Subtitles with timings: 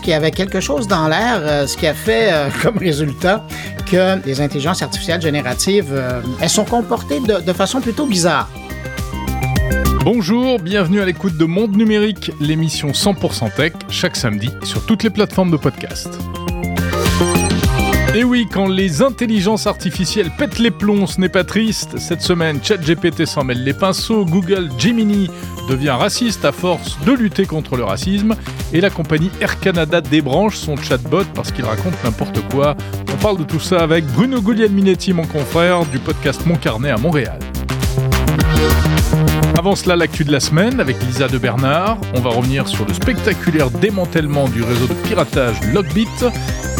[0.00, 3.44] qu'il y avait quelque chose dans l'air, euh, ce qui a fait euh, comme résultat
[3.90, 8.48] que les intelligences artificielles génératives, euh, elles sont comportées de, de façon plutôt bizarre.
[10.04, 15.10] Bonjour, bienvenue à l'écoute de Monde Numérique, l'émission 100% tech, chaque samedi sur toutes les
[15.10, 16.18] plateformes de podcast.
[18.14, 21.96] Et oui, quand les intelligences artificielles pètent les plombs, ce n'est pas triste.
[21.96, 25.30] Cette semaine, ChatGPT s'en mêle les pinceaux, Google Gemini
[25.66, 28.36] devient raciste à force de lutter contre le racisme,
[28.74, 32.76] et la compagnie Air Canada débranche son chatbot parce qu'il raconte n'importe quoi.
[33.14, 36.98] On parle de tout ça avec Bruno Guglielminetti, mon confrère, du podcast Mon Carnet à
[36.98, 37.38] Montréal.
[39.54, 41.98] Avant cela, l'actu de la semaine avec Lisa de Bernard.
[42.14, 46.08] On va revenir sur le spectaculaire démantèlement du réseau de piratage Logbit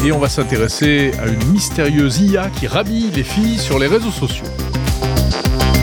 [0.05, 4.11] et on va s'intéresser à une mystérieuse IA qui rhabille les filles sur les réseaux
[4.11, 4.47] sociaux.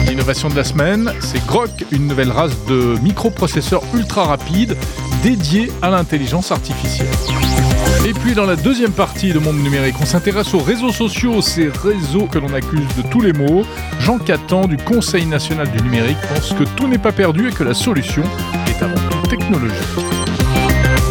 [0.08, 4.76] L'innovation de la semaine, c'est Grok, une nouvelle race de microprocesseurs ultra rapides
[5.22, 7.08] dédiés à l'intelligence artificielle.
[8.06, 11.68] Et puis dans la deuxième partie de Monde Numérique, on s'intéresse aux réseaux sociaux, ces
[11.68, 13.64] réseaux que l'on accuse de tous les maux.
[14.00, 17.64] Jean Catan du Conseil national du numérique pense que tout n'est pas perdu et que
[17.64, 18.22] la solution
[18.68, 19.76] est avant tout technologique.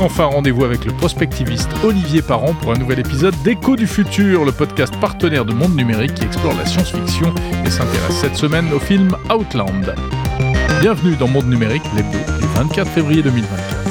[0.02, 4.52] Enfin, rendez-vous avec le prospectiviste Olivier Parent pour un nouvel épisode d'Écho du futur, le
[4.52, 7.34] podcast partenaire de Monde Numérique qui explore la science-fiction
[7.66, 9.94] et s'intéresse cette semaine au film Outland.
[10.80, 13.89] Bienvenue dans Monde Numérique, l'hebdo du 24 février 2024.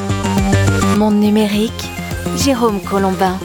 [0.98, 1.88] Monde numérique,
[2.36, 3.38] Jérôme Colombin.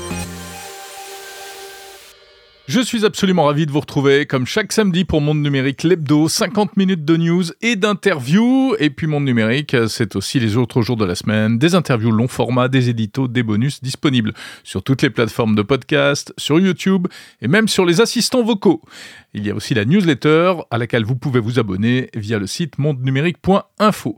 [2.66, 6.78] Je suis absolument ravi de vous retrouver, comme chaque samedi pour Monde Numérique, l'hebdo, 50
[6.78, 8.76] minutes de news et d'interviews.
[8.80, 12.28] Et puis Monde Numérique, c'est aussi les autres jours de la semaine, des interviews long
[12.28, 17.08] format, des éditos, des bonus disponibles sur toutes les plateformes de podcast, sur YouTube
[17.40, 18.82] et même sur les assistants vocaux.
[19.36, 22.80] Il y a aussi la newsletter à laquelle vous pouvez vous abonner via le site
[22.80, 24.18] mondenumérique.info.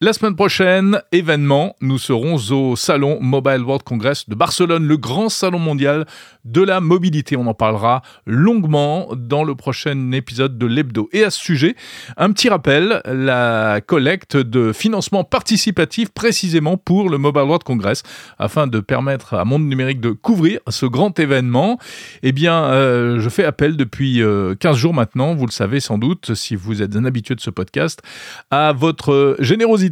[0.00, 5.28] La semaine prochaine, événement, nous serons au salon Mobile World Congress de Barcelone, le grand
[5.28, 6.04] salon mondial
[6.44, 7.36] de la mobilité.
[7.36, 11.08] On en parlera longuement dans le prochain épisode de l'Hebdo.
[11.12, 11.76] Et à ce sujet,
[12.16, 18.02] un petit rappel, la collecte de financement participatif précisément pour le Mobile World Congress,
[18.36, 21.78] afin de permettre à Monde Numérique de couvrir ce grand événement.
[22.24, 25.98] Eh bien, euh, je fais appel depuis euh, 15 jours maintenant, vous le savez sans
[25.98, 28.02] doute, si vous êtes un habitué de ce podcast,
[28.50, 29.83] à votre générosité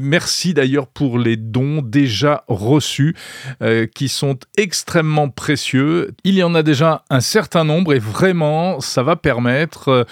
[0.00, 3.14] Merci d'ailleurs pour les dons déjà reçus
[3.62, 6.12] euh, qui sont extrêmement précieux.
[6.24, 10.04] Il y en a déjà un certain nombre et vraiment ça va permettre euh,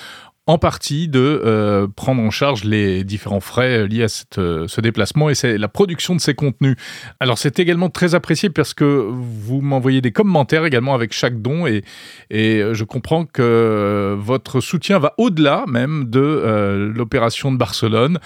[0.49, 5.29] en partie de euh, prendre en charge les différents frais liés à euh, ce déplacement
[5.29, 6.75] et la production de ces contenus.
[7.21, 11.67] Alors c'est également très apprécié parce que vous m'envoyez des commentaires également avec chaque don
[11.67, 11.85] et,
[12.31, 18.19] je comprends que votre soutien va au-delà même de euh, l'opération de Barcelone.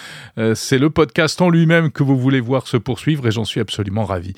[0.55, 4.05] c'est le podcast en lui-même que vous voulez voir se poursuivre et j'en suis absolument
[4.05, 4.33] ravi.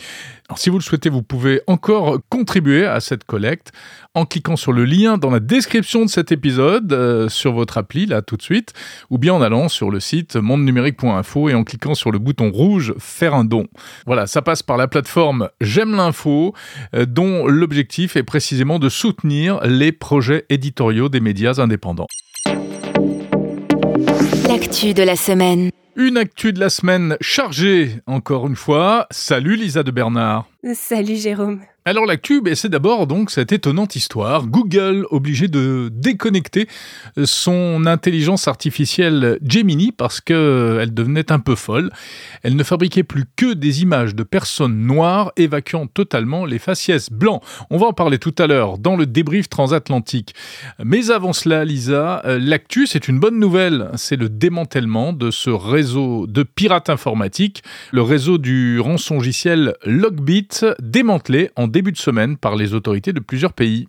[0.49, 3.72] Alors si vous le souhaitez, vous pouvez encore contribuer à cette collecte
[4.15, 8.07] en cliquant sur le lien dans la description de cet épisode euh, sur votre appli
[8.07, 8.73] là tout de suite
[9.11, 12.95] ou bien en allant sur le site mondenumérique.info et en cliquant sur le bouton rouge
[12.99, 13.67] faire un don.
[14.07, 16.55] Voilà, ça passe par la plateforme J'aime l'info
[16.95, 22.07] euh, dont l'objectif est précisément de soutenir les projets éditoriaux des médias indépendants.
[24.49, 25.71] L'actu de la semaine.
[25.97, 29.07] Une actu de la semaine chargée, encore une fois.
[29.11, 30.47] Salut Lisa de Bernard.
[30.75, 31.61] Salut Jérôme.
[31.87, 34.47] Alors la cube, c'est d'abord donc cette étonnante histoire.
[34.47, 36.67] Google obligé de déconnecter
[37.25, 41.91] son intelligence artificielle Gemini parce qu'elle devenait un peu folle.
[42.43, 47.43] Elle ne fabriquait plus que des images de personnes noires évacuant totalement les faciès blancs.
[47.69, 50.34] On va en parler tout à l'heure dans le débrief transatlantique.
[50.83, 53.91] Mais avant cela, Lisa, l'actu, c'est une bonne nouvelle.
[53.97, 57.62] C'est le démantèlement de ce réseau de pirates informatiques,
[57.93, 60.49] le réseau du rançongiciel Logbit,
[60.81, 63.89] démantelé en début de semaine par les autorités de plusieurs pays.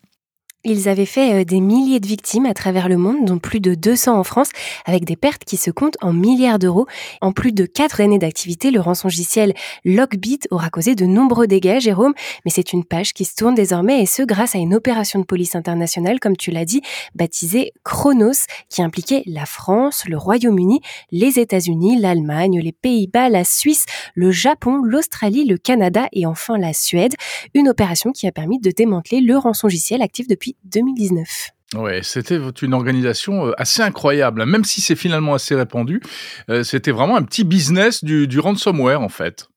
[0.67, 3.75] Ils avaient fait euh, des milliers de victimes à travers le monde, dont plus de
[3.75, 4.49] 200 en France,
[4.85, 6.87] avec des pertes qui se comptent en milliards d'euros.
[7.21, 9.53] En plus de quatre années d'activité, le rançongiciel
[9.85, 12.15] Lockbit aura causé de nombreux dégâts, Jérôme,
[12.45, 15.25] mais c'est une page qui se tourne désormais, et ce grâce à une opération de
[15.25, 16.81] police internationale, comme tu l'as dit,
[17.13, 23.85] baptisée Chronos, qui impliquait la France, le Royaume-Uni, les États-Unis, l'Allemagne, les Pays-Bas, la Suisse,
[24.15, 27.13] le Japon, l'Australie, le Canada et enfin la Suède.
[27.53, 31.27] Une opération qui a permis de démanteler le rançongiciel actif depuis 2019.
[31.75, 36.01] Ouais, c'était une organisation euh, assez incroyable, même si c'est finalement assez répandu.
[36.49, 39.49] Euh, c'était vraiment un petit business du ransomware en fait.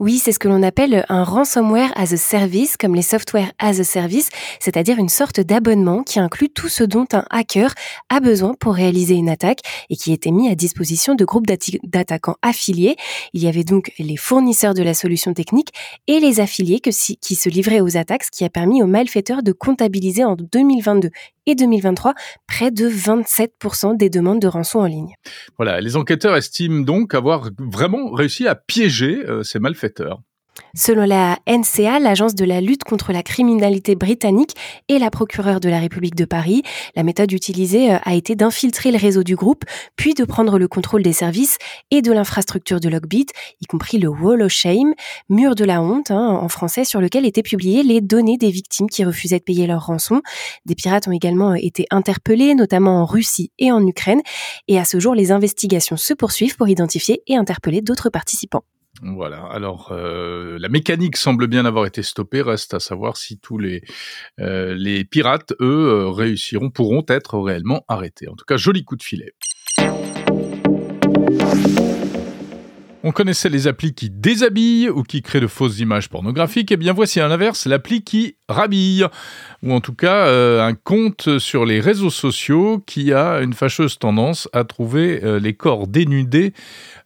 [0.00, 3.80] Oui, c'est ce que l'on appelle un ransomware as a service, comme les software as
[3.80, 7.74] a service, c'est-à-dire une sorte d'abonnement qui inclut tout ce dont un hacker
[8.08, 9.58] a besoin pour réaliser une attaque
[9.90, 11.46] et qui était mis à disposition de groupes
[11.84, 12.96] d'attaquants affiliés.
[13.34, 15.68] Il y avait donc les fournisseurs de la solution technique
[16.06, 19.52] et les affiliés qui se livraient aux attaques, ce qui a permis aux malfaiteurs de
[19.52, 21.10] comptabiliser en 2022
[21.46, 22.14] et 2023
[22.46, 25.14] près de 27% des demandes de rançon en ligne.
[25.56, 30.20] Voilà, les enquêteurs estiment donc avoir vraiment réussi à piéger euh, ces malfaiteurs.
[30.74, 34.54] Selon la NCA, l'agence de la lutte contre la criminalité britannique
[34.88, 36.62] et la procureure de la République de Paris,
[36.94, 39.64] la méthode utilisée euh, a été d'infiltrer le réseau du groupe,
[39.96, 41.58] puis de prendre le contrôle des services
[41.90, 43.26] et de l'infrastructure de Logbit,
[43.60, 44.94] y compris le Wall of Shame,
[45.28, 48.88] mur de la honte hein, en français, sur lequel étaient publiées les données des victimes
[48.88, 50.22] qui refusaient de payer leur rançon.
[50.66, 54.20] Des pirates ont également été interpellés, notamment en Russie et en Ukraine,
[54.68, 58.62] et à ce jour, les investigations se poursuivent pour identifier et interpeller d'autres participants.
[59.02, 59.46] Voilà.
[59.50, 62.42] Alors, euh, la mécanique semble bien avoir été stoppée.
[62.42, 63.82] Reste à savoir si tous les
[64.40, 68.28] euh, pirates, eux, euh, réussiront, pourront être réellement arrêtés.
[68.28, 69.32] En tout cas, joli coup de filet.
[73.02, 76.70] On connaissait les applis qui déshabillent ou qui créent de fausses images pornographiques.
[76.70, 79.06] Et eh bien voici à l'inverse l'appli qui rhabille,
[79.62, 80.30] ou en tout cas
[80.62, 85.86] un compte sur les réseaux sociaux qui a une fâcheuse tendance à trouver les corps
[85.86, 86.52] dénudés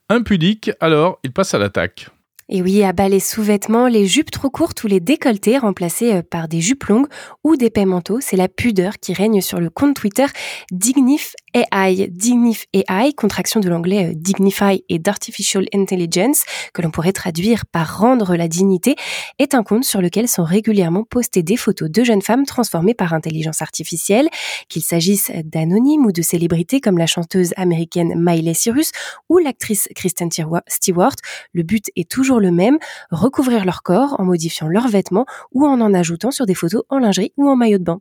[0.08, 2.08] impudique, alors il passe à l'attaque.
[2.50, 6.22] Et oui, à bas les sous-vêtements, les jupes trop courtes ou les décolletés remplacés euh,
[6.22, 7.06] par des jupes longues
[7.42, 10.26] ou des manteaux, c'est la pudeur qui règne sur le compte Twitter
[10.70, 12.08] Dignif AI.
[12.10, 17.98] Dignif AI, contraction de l'anglais euh, Dignify et d'Artificial Intelligence, que l'on pourrait traduire par
[17.98, 18.96] rendre la dignité,
[19.38, 23.12] est un compte sur lequel sont régulièrement postées des photos de jeunes femmes transformées par
[23.12, 24.28] intelligence artificielle,
[24.68, 28.90] qu'il s'agisse d'anonymes ou de célébrités comme la chanteuse américaine Miley Cyrus
[29.28, 31.14] ou l'actrice Kristen Stewart.
[31.52, 32.78] Le but est toujours le même,
[33.10, 36.98] recouvrir leur corps en modifiant leurs vêtements ou en en ajoutant sur des photos en
[36.98, 38.00] lingerie ou en maillot de bain.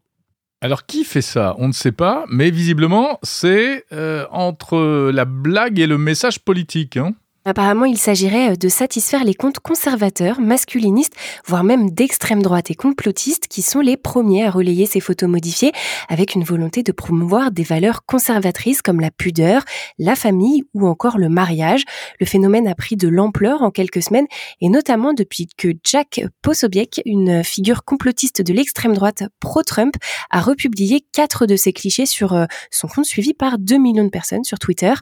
[0.63, 1.55] Alors qui fait ça?
[1.57, 6.95] On ne sait pas, mais visiblement c'est euh, entre la blague et le message politique.
[6.95, 7.15] Hein.
[7.45, 11.13] Apparemment, il s'agirait euh, de satisfaire les comptes conservateurs, masculinistes,
[11.45, 15.73] voire même d'extrême droite et complotistes qui sont les premiers à relayer ces photos modifiées
[16.07, 19.63] avec une volonté de promouvoir des valeurs conservatrices comme la pudeur,
[19.99, 21.83] la famille ou encore le mariage.
[22.21, 24.27] Le phénomène a pris de l'ampleur en quelques semaines
[24.61, 29.95] et notamment depuis que Jack Posobiec, une figure complotiste de l'extrême droite pro-Trump,
[30.29, 34.09] a republié quatre de ses clichés sur euh, son compte suivi par 2 millions de
[34.09, 34.93] personnes sur Twitter.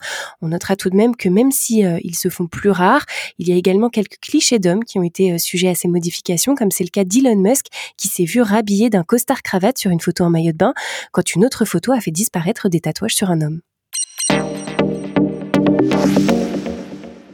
[0.41, 3.05] On notera tout de même que même si euh, il se font plus rares.
[3.39, 6.55] Il y a également quelques clichés d'hommes qui ont été euh, sujets à ces modifications,
[6.55, 7.67] comme c'est le cas d'Elon Musk,
[7.97, 10.73] qui s'est vu rhabillé d'un costard cravate sur une photo en maillot de bain,
[11.11, 13.61] quand une autre photo a fait disparaître des tatouages sur un homme.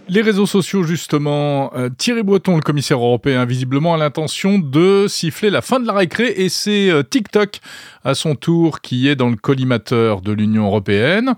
[0.09, 5.49] Les réseaux sociaux, justement, euh, Thierry Breton, le commissaire européen, visiblement a l'intention de siffler
[5.49, 7.59] la fin de la récré et c'est euh, TikTok
[8.05, 11.35] à son tour qui est dans le collimateur de l'Union européenne.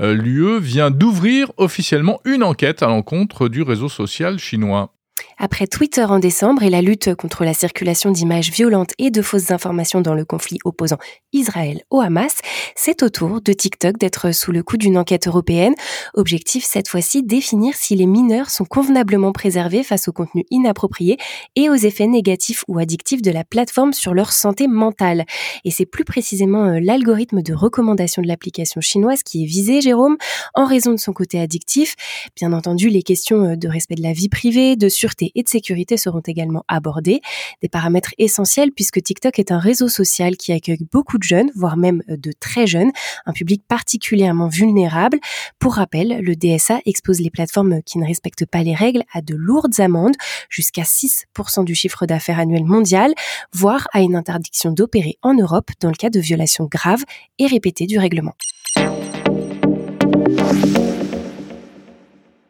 [0.00, 4.92] Euh, L'UE vient d'ouvrir officiellement une enquête à l'encontre du réseau social chinois.
[5.42, 9.52] Après Twitter en décembre et la lutte contre la circulation d'images violentes et de fausses
[9.52, 10.98] informations dans le conflit opposant
[11.32, 12.34] Israël au Hamas,
[12.76, 15.72] c'est au tour de TikTok d'être sous le coup d'une enquête européenne.
[16.12, 21.16] Objectif cette fois-ci définir si les mineurs sont convenablement préservés face au contenu inapproprié
[21.56, 25.24] et aux effets négatifs ou addictifs de la plateforme sur leur santé mentale.
[25.64, 30.18] Et c'est plus précisément euh, l'algorithme de recommandation de l'application chinoise qui est visé, Jérôme,
[30.52, 31.96] en raison de son côté addictif.
[32.36, 35.48] Bien entendu, les questions euh, de respect de la vie privée, de sûreté et de
[35.48, 37.20] sécurité seront également abordés.
[37.62, 41.76] Des paramètres essentiels puisque TikTok est un réseau social qui accueille beaucoup de jeunes, voire
[41.76, 42.90] même euh, de très jeunes,
[43.26, 45.18] un public particulièrement vulnérable.
[45.58, 49.34] Pour rappel, le DSA expose les plateformes qui ne respectent pas les règles à de
[49.34, 50.16] lourdes amendes,
[50.48, 53.12] jusqu'à 6% du chiffre d'affaires annuel mondial,
[53.52, 57.04] voire à une interdiction d'opérer en Europe dans le cas de violations graves
[57.38, 58.34] et répétées du règlement.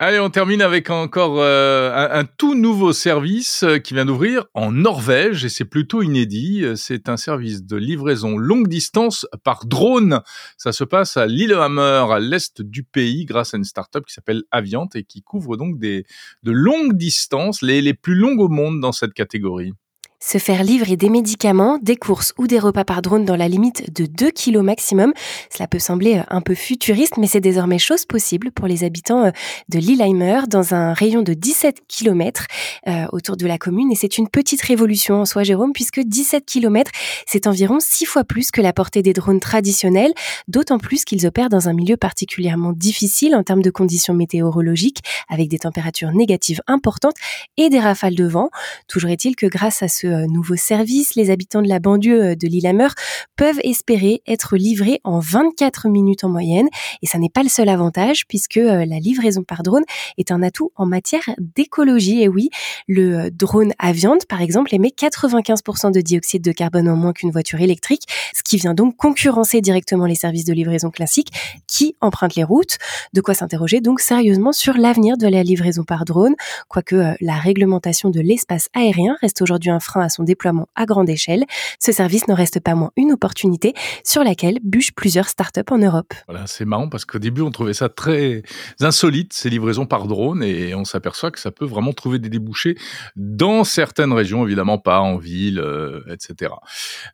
[0.02, 4.73] Allez, on termine avec encore euh, un, tout nouveau service euh, qui vient d'ouvrir en
[4.73, 6.64] Norvège et c'est plutôt inédit.
[6.75, 10.23] C'est un service de livraison longue distance par drone.
[10.57, 14.42] Ça se passe à Lillehammer, à l'est du pays, grâce à une start-up qui s'appelle
[14.50, 16.07] Aviant et qui couvre donc des
[16.45, 19.75] de longues distances, les, les plus longues au monde dans cette catégorie.
[20.23, 23.91] Se faire livrer des médicaments, des courses ou des repas par drone dans la limite
[23.91, 25.15] de 2 kg maximum,
[25.50, 29.25] cela peut sembler euh, un peu futuriste, mais c'est désormais chose possible pour les habitants
[29.25, 29.31] euh,
[29.71, 32.47] de Lillehammer dans un rayon de 17 km
[32.87, 33.91] euh, autour de la commune.
[33.93, 36.91] Et c'est une petite révolution en soi, Jérôme, puisque 17 km,
[37.27, 40.12] c'est environ 6 fois plus que la portée des drones traditionnels,
[40.49, 45.00] d'autant plus qu'ils opèrent dans un milieu particulièrement difficile en termes de conditions météorologiques,
[45.31, 47.17] avec des températures négatives importantes
[47.57, 48.50] et des rafales de vent.
[48.87, 52.35] Toujours est-il que grâce à ce euh, nouveau service, les habitants de la banlieue euh,
[52.35, 52.88] de Lillehammer
[53.37, 56.69] peuvent espérer être livrés en 24 minutes en moyenne.
[57.02, 59.85] Et ça n'est pas le seul avantage puisque euh, la livraison par drone
[60.19, 62.23] est un atout en matière d'écologie.
[62.23, 62.50] Et oui,
[62.88, 67.31] le drone à viande, par exemple, émet 95% de dioxyde de carbone en moins qu'une
[67.31, 71.31] voiture électrique, ce qui vient donc concurrencer directement les services de livraison classiques
[71.67, 72.79] qui empruntent les routes.
[73.12, 76.35] De quoi s'interroger donc sérieusement sur l'avenir de la livraison par drone,
[76.69, 81.09] quoique la réglementation de l'espace aérien reste aujourd'hui un frein à son déploiement à grande
[81.09, 81.45] échelle,
[81.78, 86.12] ce service n'en reste pas moins une opportunité sur laquelle bûchent plusieurs startups en Europe.
[86.28, 88.42] Voilà, c'est marrant parce qu'au début on trouvait ça très
[88.80, 92.76] insolite ces livraisons par drone et on s'aperçoit que ça peut vraiment trouver des débouchés
[93.16, 96.52] dans certaines régions, évidemment pas en ville, euh, etc.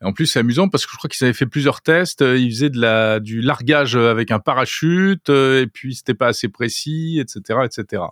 [0.02, 2.50] en plus c'est amusant parce que je crois qu'ils avaient fait plusieurs tests, euh, ils
[2.50, 8.02] faisaient du largage avec un parachute euh, et puis c'était pas assez précis, etc., etc.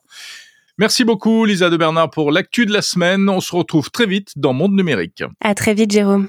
[0.76, 3.28] Merci beaucoup Lisa de Bernard pour l'actu de la semaine.
[3.28, 5.22] On se retrouve très vite dans Monde Numérique.
[5.40, 6.26] À très vite Jérôme.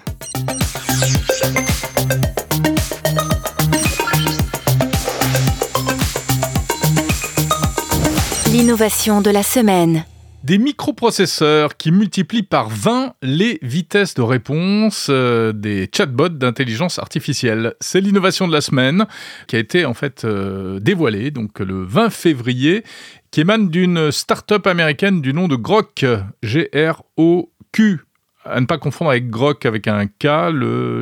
[8.51, 10.05] L'innovation de la semaine.
[10.45, 17.73] Des microprocesseurs qui multiplient par 20 les vitesses de réponse euh, des chatbots d'intelligence artificielle.
[17.79, 19.07] C'est l'innovation de la semaine
[19.47, 22.83] qui a été en fait euh, dévoilée donc le 20 février
[23.31, 26.05] qui émane d'une start-up américaine du nom de Grok,
[26.43, 28.01] G-R-O-Q
[28.45, 30.51] à ne pas confondre avec Grok avec un K,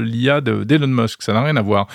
[0.01, 1.88] l'IA d'Elon Musk, ça n'a rien à voir.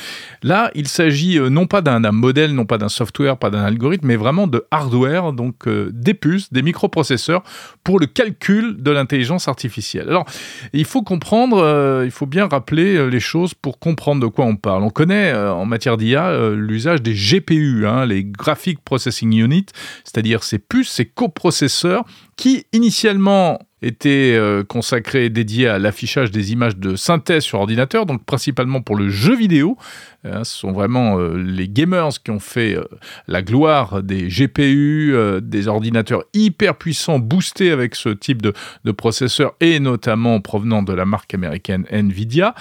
[0.42, 4.06] Là, il s'agit euh, non pas d'un modèle, non pas d'un software, pas d'un algorithme,
[4.06, 7.42] mais vraiment de hardware, donc euh, des puces, des microprocesseurs
[7.82, 10.08] pour le calcul de l'intelligence artificielle.
[10.08, 10.26] Alors,
[10.72, 14.56] il faut comprendre, euh, il faut bien rappeler les choses pour comprendre de quoi on
[14.56, 14.82] parle.
[14.82, 19.66] On connaît en matière d'IA l'usage des GPU, hein, les Graphic Processing Unit,
[20.04, 22.04] c'est-à-dire ces puces, ces coprocesseurs
[22.36, 28.24] qui initialement était euh, consacré, dédié à l'affichage des images de synthèse sur ordinateur, donc
[28.24, 29.76] principalement pour le jeu vidéo.
[30.24, 32.84] Hein, ce sont vraiment euh, les gamers qui ont fait euh,
[33.26, 38.52] la gloire des GPU, des ordinateurs hyper puissants, boostés avec ce type de,
[38.84, 42.54] de processeur, et notamment provenant de la marque américaine Nvidia.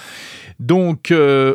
[0.60, 1.12] Donc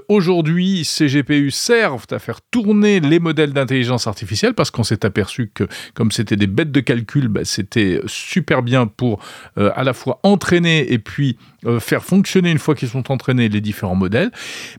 [0.08, 5.52] aujourd'hui, ces GPU servent à faire tourner les modèles d'intelligence artificielle parce qu'on s'est aperçu
[5.54, 9.20] que comme c'était des bêtes de calcul, bah, c'était super bien pour
[9.58, 13.50] euh, à la fois entraîner et puis euh, faire fonctionner une fois qu'ils sont entraînés
[13.50, 14.32] les différents modèles.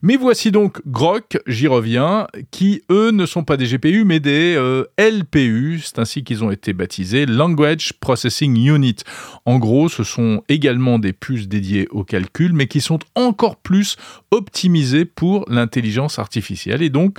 [0.03, 4.55] Mais voici donc Grok, j'y reviens, qui eux ne sont pas des GPU mais des
[4.57, 8.97] euh, LPU, c'est ainsi qu'ils ont été baptisés, Language Processing Unit.
[9.45, 13.97] En gros, ce sont également des puces dédiées au calcul mais qui sont encore plus
[14.31, 17.19] optimisées pour l'intelligence artificielle et donc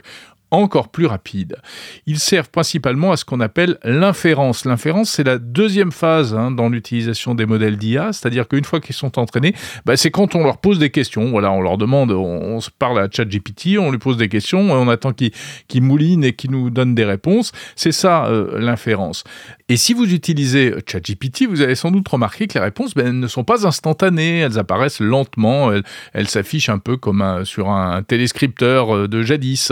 [0.55, 1.57] encore plus rapide.
[2.05, 4.65] Ils servent principalement à ce qu'on appelle l'inférence.
[4.65, 8.95] L'inférence, c'est la deuxième phase hein, dans l'utilisation des modèles d'IA, c'est-à-dire qu'une fois qu'ils
[8.95, 9.53] sont entraînés,
[9.85, 11.29] bah, c'est quand on leur pose des questions.
[11.31, 14.87] Voilà, on leur demande, on, se parle à ChatGPT, on lui pose des questions, on
[14.87, 17.51] attend qu'il mouline et qu'il nous donne des réponses.
[17.75, 19.23] C'est ça euh, l'inférence.
[19.67, 23.27] Et si vous utilisez ChatGPT, vous avez sans doute remarqué que les réponses ben, ne
[23.27, 25.71] sont pas instantanées, elles apparaissent lentement,
[26.13, 29.71] elles s'affichent un peu comme sur un téléscripteur euh, de jadis.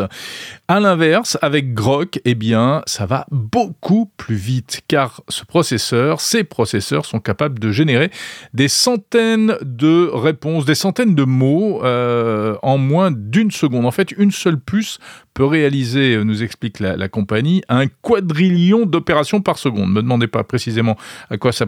[0.73, 6.43] À l'inverse, avec Grok, eh bien, ça va beaucoup plus vite, car ce processeur, ces
[6.43, 8.09] processeurs sont capables de générer
[8.55, 13.85] des centaines de réponses, des centaines de mots euh, en moins d'une seconde.
[13.85, 14.97] En fait, une seule puce
[15.33, 19.89] peut réaliser, euh, nous explique la, compagnie, un quadrillion d'opérations par seconde.
[19.89, 20.97] Ne me demandez pas précisément
[21.29, 21.65] à quoi ça,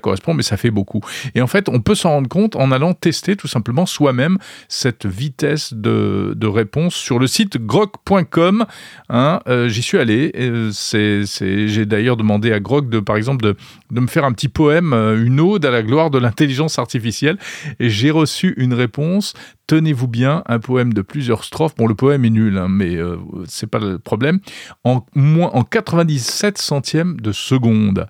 [0.00, 1.00] correspond, mais ça fait beaucoup.
[1.34, 4.38] Et en fait, on peut s'en rendre compte en allant tester tout simplement soi-même
[4.68, 8.64] cette vitesse de, réponse sur le site grok.com.
[9.10, 10.32] Hein, euh, J'y suis allé.
[10.82, 13.54] J'ai d'ailleurs demandé à Grok, de, par exemple,
[13.90, 17.38] de, me faire un petit poème, euh, une ode à la gloire de l'intelligence artificielle.
[17.80, 19.34] Et j'ai reçu une réponse
[19.68, 21.76] tenez-vous bien, un poème de plusieurs strophes.
[21.76, 24.40] Bon, le poème est nul, hein, mais euh, c'est pas le problème.
[24.84, 28.06] En, moins, en 97 centièmes de seconde.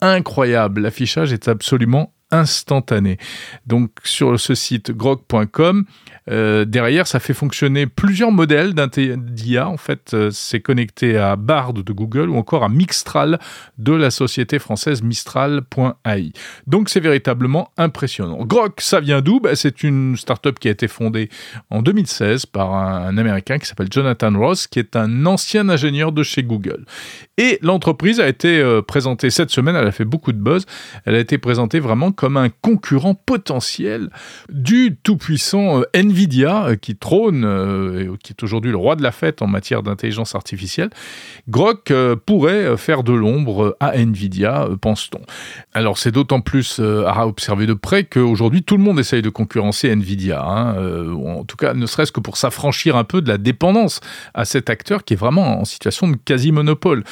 [0.00, 3.18] Incroyable, l'affichage est absolument instantanée.
[3.66, 5.84] Donc sur ce site grok.com,
[6.30, 9.68] euh, derrière, ça fait fonctionner plusieurs modèles d'IA.
[9.68, 13.38] En fait, euh, c'est connecté à Bard de Google ou encore à Mixtral
[13.78, 16.32] de la société française Mistral.ai.
[16.66, 18.44] Donc, c'est véritablement impressionnant.
[18.44, 19.40] Grok, ça vient d'où?
[19.40, 21.28] Ben, C'est une startup qui a été fondée
[21.70, 26.22] en 2016 par un, Américain qui s'appelle Jonathan Ross, qui est un ancien ingénieur de
[26.22, 26.84] chez Google.
[27.36, 30.66] Et l'entreprise a été euh, présentée cette semaine, elle a fait beaucoup de buzz,
[31.04, 34.10] elle a été présentée vraiment comme un concurrent potentiel
[34.48, 39.10] du tout-puissant Nvidia Nvidia, euh, qui trône, euh, qui est aujourd'hui le roi de la
[39.10, 40.90] fête en matière d'intelligence artificielle,
[41.48, 45.20] Grok euh, pourrait faire de l'ombre à Nvidia, pense-t-on.
[45.72, 49.90] Alors c'est d'autant plus à observer de près qu'aujourd'hui tout le monde essaye de concurrencer
[49.90, 50.76] Nvidia, hein,
[51.26, 54.00] en tout cas ne serait-ce que pour s'affranchir un peu de la dépendance
[54.34, 57.04] à cet acteur qui est vraiment en situation de quasi-monopole.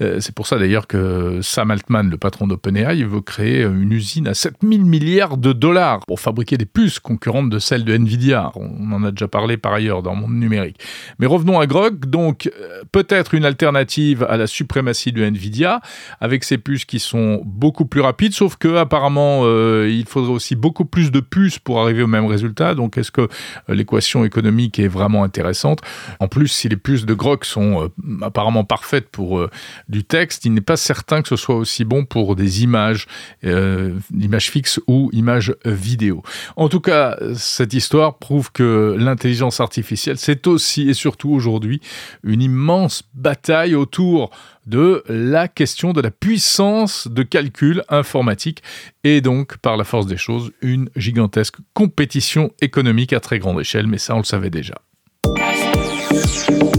[0.00, 4.34] c'est pour ça d'ailleurs que Sam Altman, le patron d'OpenAI, veut créer une usine à
[4.34, 9.04] 7000 milliards de dollars pour fabriquer des puces concurrentes de celles de Nvidia on en
[9.04, 10.76] a déjà parlé par ailleurs dans le monde numérique.
[11.18, 12.06] Mais revenons à Grok.
[12.06, 15.80] Donc, euh, peut-être une alternative à la suprématie de Nvidia,
[16.20, 20.56] avec ces puces qui sont beaucoup plus rapides, sauf que apparemment, euh, il faudrait aussi
[20.56, 22.74] beaucoup plus de puces pour arriver au même résultat.
[22.74, 23.28] Donc, est-ce que euh,
[23.68, 25.80] l'équation économique est vraiment intéressante?
[26.18, 27.90] En plus, si les puces de Grok sont
[28.22, 29.46] apparemment parfaites pour
[29.88, 33.06] du texte, il n'est pas certain que ce soit aussi bon pour des images,
[33.42, 36.22] images fixes ou images vidéo.
[36.56, 41.80] En tout cas, cette histoire prouve que l'intelligence artificielle, c'est aussi et surtout aujourd'hui
[42.22, 44.30] une immense bataille autour
[44.68, 48.62] de la question de la puissance de calcul informatique
[49.02, 53.88] et donc, par la force des choses, une gigantesque compétition économique à très grande échelle,
[53.88, 54.76] mais ça on le savait déjà.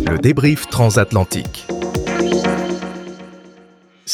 [0.09, 1.67] Le débrief transatlantique.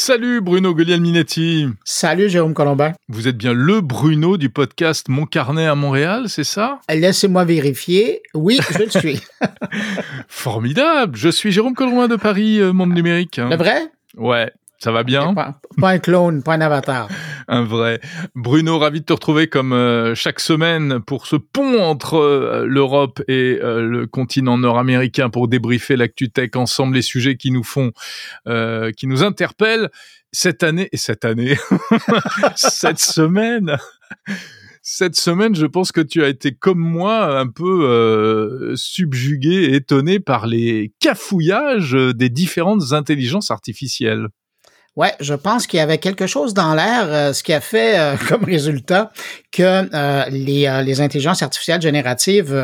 [0.00, 1.66] Salut Bruno Guglielminetti.
[1.84, 2.92] Salut Jérôme Colombin.
[3.08, 6.78] Vous êtes bien le Bruno du podcast Mon Carnet à Montréal, c'est ça?
[6.88, 8.22] Laissez-moi vérifier.
[8.32, 9.20] Oui, je le suis.
[10.28, 11.16] Formidable.
[11.16, 13.38] Je suis Jérôme Colombin de Paris, euh, Monde Numérique.
[13.38, 13.90] Le vrai?
[14.16, 14.52] Ouais.
[14.78, 15.34] Ça va bien?
[15.34, 17.08] Pas, un clone, pas un avatar.
[17.48, 18.00] un vrai.
[18.36, 23.20] Bruno, ravi de te retrouver comme euh, chaque semaine pour ce pont entre euh, l'Europe
[23.26, 27.90] et euh, le continent nord-américain pour débriefer l'actu tech ensemble, les sujets qui nous font,
[28.96, 29.90] qui nous interpellent
[30.30, 31.56] cette année et cette année,
[32.56, 33.76] cette semaine.
[34.82, 40.46] Cette semaine, je pense que tu as été comme moi un peu subjugué, étonné par
[40.46, 44.28] les cafouillages des différentes intelligences artificielles.
[44.98, 47.96] Ouais, je pense qu'il y avait quelque chose dans l'air, euh, ce qui a fait
[47.96, 49.12] euh, comme résultat
[49.52, 52.54] que euh, les, les intelligences artificielles génératives,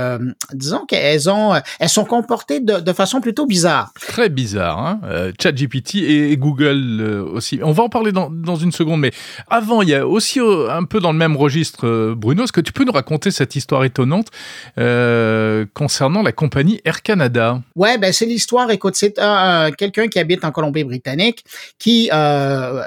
[0.53, 3.93] disons qu'elles ont, elles sont comportées de, de, façon plutôt bizarre.
[4.01, 5.01] Très bizarre, hein.
[5.41, 7.01] ChatGPT et, Google
[7.33, 7.61] aussi.
[7.63, 9.13] On va en parler dans, dans une seconde, mais
[9.49, 12.73] avant, il y a aussi un peu dans le même registre, Bruno, est-ce que tu
[12.73, 14.29] peux nous raconter cette histoire étonnante
[15.73, 17.63] concernant la compagnie Air Canada?
[17.77, 18.71] Ouais, ben c'est l'histoire.
[18.71, 19.15] Écoute, c'est
[19.79, 21.45] quelqu'un qui habite en Colombie-Britannique
[21.79, 22.24] qui euh,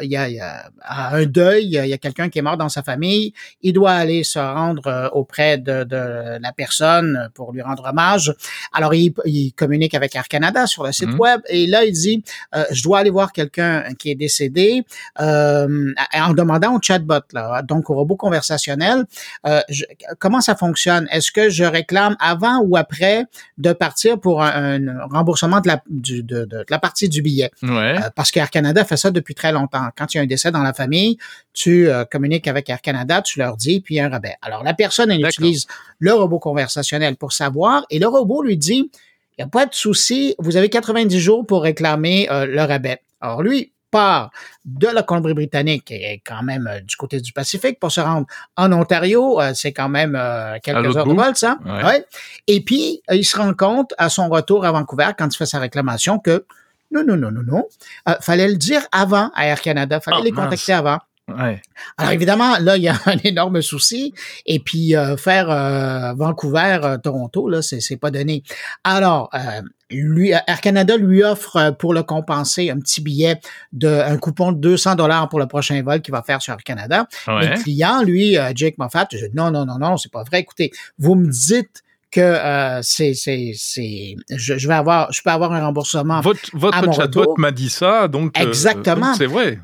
[0.01, 2.57] il, y a, il, y a, un deuil, il y a quelqu'un qui est mort
[2.57, 7.53] dans sa famille, il doit aller se rendre euh, auprès de, de la personne pour
[7.53, 8.33] lui rendre hommage.
[8.73, 11.19] Alors, il, il communique avec Air Canada sur le site mhm.
[11.19, 12.23] web et là, il dit,
[12.55, 14.83] euh, je dois aller voir quelqu'un qui est décédé
[15.19, 19.05] euh, en demandant au chatbot, là, donc au robot conversationnel,
[19.45, 19.61] euh,
[20.19, 21.07] comment ça fonctionne?
[21.11, 23.25] Est-ce que je réclame avant ou après
[23.57, 27.51] de partir pour un, remboursement de la, du, de, de, la partie du billet?
[27.63, 27.95] Ouais.
[28.15, 29.89] parce qu'Air Canada fait ça depuis depuis très longtemps.
[29.97, 31.17] Quand il y a un décès dans la famille,
[31.53, 34.35] tu euh, communiques avec Air Canada, tu leur dis, puis il y a un rabais.
[34.41, 35.67] Alors, la personne, elle utilise
[35.99, 38.89] le robot conversationnel pour savoir, et le robot lui dit,
[39.37, 43.01] il n'y a pas de souci, vous avez 90 jours pour réclamer euh, le rabais.
[43.19, 44.31] Alors, lui, part
[44.63, 48.71] de la Colombie-Britannique, est quand même euh, du côté du Pacifique, pour se rendre en
[48.71, 49.41] Ontario.
[49.53, 50.17] c'est quand même
[50.63, 51.57] quelques heures de vol, ça.
[51.65, 52.05] Ouais.
[52.47, 55.59] Et puis, il se rend compte à son retour à Vancouver, quand il fait sa
[55.59, 56.45] réclamation, que
[56.91, 57.67] non, non, non, non, non.
[58.07, 59.99] Euh, fallait le dire avant à Air Canada.
[59.99, 60.99] Fallait oh, les contacter avant.
[61.29, 61.61] Ouais.
[61.97, 64.13] Alors évidemment, là, il y a un énorme souci.
[64.45, 68.43] Et puis euh, faire euh, Vancouver, euh, Toronto, là, c'est, c'est pas donné.
[68.83, 69.29] Alors,
[69.89, 73.39] lui, Air Canada lui offre pour le compenser un petit billet
[73.73, 76.63] de un coupon de 200 dollars pour le prochain vol qu'il va faire sur Air
[76.63, 77.07] Canada.
[77.27, 80.39] Le client, lui, Jake Moffat, je, non, non, non, non, c'est pas vrai.
[80.39, 85.29] Écoutez, vous me dites que euh, c'est c'est c'est je, je, vais avoir je peux
[85.29, 89.59] avoir un remboursement votre votre chatbot m'a dit ça donc euh, exactement c'est vrai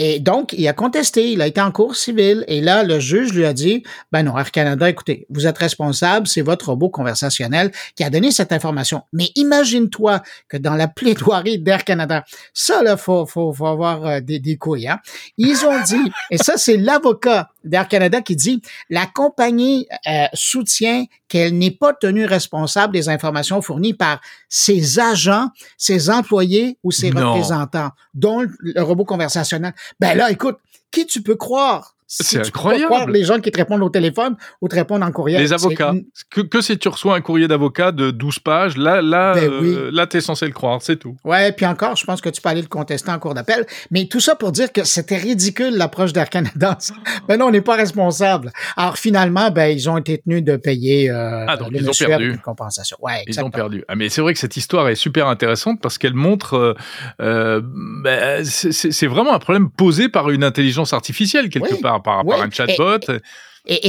[0.00, 3.32] et donc, il a contesté, il a été en cours civil, et là, le juge
[3.32, 3.82] lui a dit,
[4.12, 8.30] ben non, Air Canada, écoutez, vous êtes responsable, c'est votre robot conversationnel qui a donné
[8.30, 9.02] cette information.
[9.12, 14.20] Mais imagine-toi que dans la plaidoirie d'Air Canada, ça, là, faut, faut, faut avoir euh,
[14.20, 15.00] des, des couilles, hein?
[15.36, 21.04] Ils ont dit, et ça, c'est l'avocat d'Air Canada qui dit la compagnie euh, soutient
[21.28, 27.10] qu'elle n'est pas tenue responsable des informations fournies par ses agents, ses employés ou ses
[27.10, 29.74] représentants, dont le robot conversationnel.
[30.00, 30.56] Ben là, écoute,
[30.90, 33.12] qui tu peux croire c'est incroyable.
[33.12, 35.42] les gens qui te répondent au téléphone ou te répondent en courriel.
[35.42, 35.92] Les avocats.
[36.30, 39.90] Que, que si tu reçois un courrier d'avocat de 12 pages, là, là, ben euh,
[39.92, 41.16] là, t'es censé le croire, c'est tout.
[41.24, 43.66] Ouais, puis encore, je pense que tu peux aller le contester en cours d'appel.
[43.90, 46.78] Mais tout ça pour dire que c'était ridicule l'approche d'Air Canada.
[47.28, 48.52] ben non, on n'est pas responsable.
[48.76, 52.30] Alors finalement, ben ils ont été tenus de payer euh, ah, donc ils ont perdu.
[52.30, 52.96] une compensation.
[53.02, 53.84] Ouais, Ils ont perdu.
[53.88, 56.74] Ah, mais c'est vrai que cette histoire est super intéressante parce qu'elle montre, euh,
[57.20, 62.40] euh ben, c'est vraiment un problème posé par une intelligence artificielle quelque part par rapport
[62.40, 62.98] à un chatbot.
[63.08, 63.20] Et,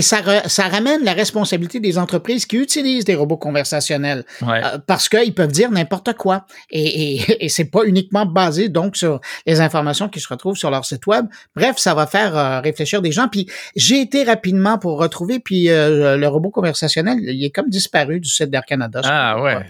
[0.01, 5.33] ça, ça ramène la responsabilité des entreprises qui utilisent des robots conversationnels euh, parce qu'ils
[5.33, 6.45] peuvent dire n'importe quoi.
[6.69, 10.69] Et, et, et c'est pas uniquement basé donc sur les informations qui se retrouvent sur
[10.69, 11.25] leur site web.
[11.55, 13.27] Bref, ça va faire euh, réfléchir des gens.
[13.29, 18.19] Puis j'ai été rapidement pour retrouver, puis euh, le robot conversationnel, il est comme disparu
[18.19, 19.01] du site d'Air Canada.
[19.03, 19.65] Ah ouais,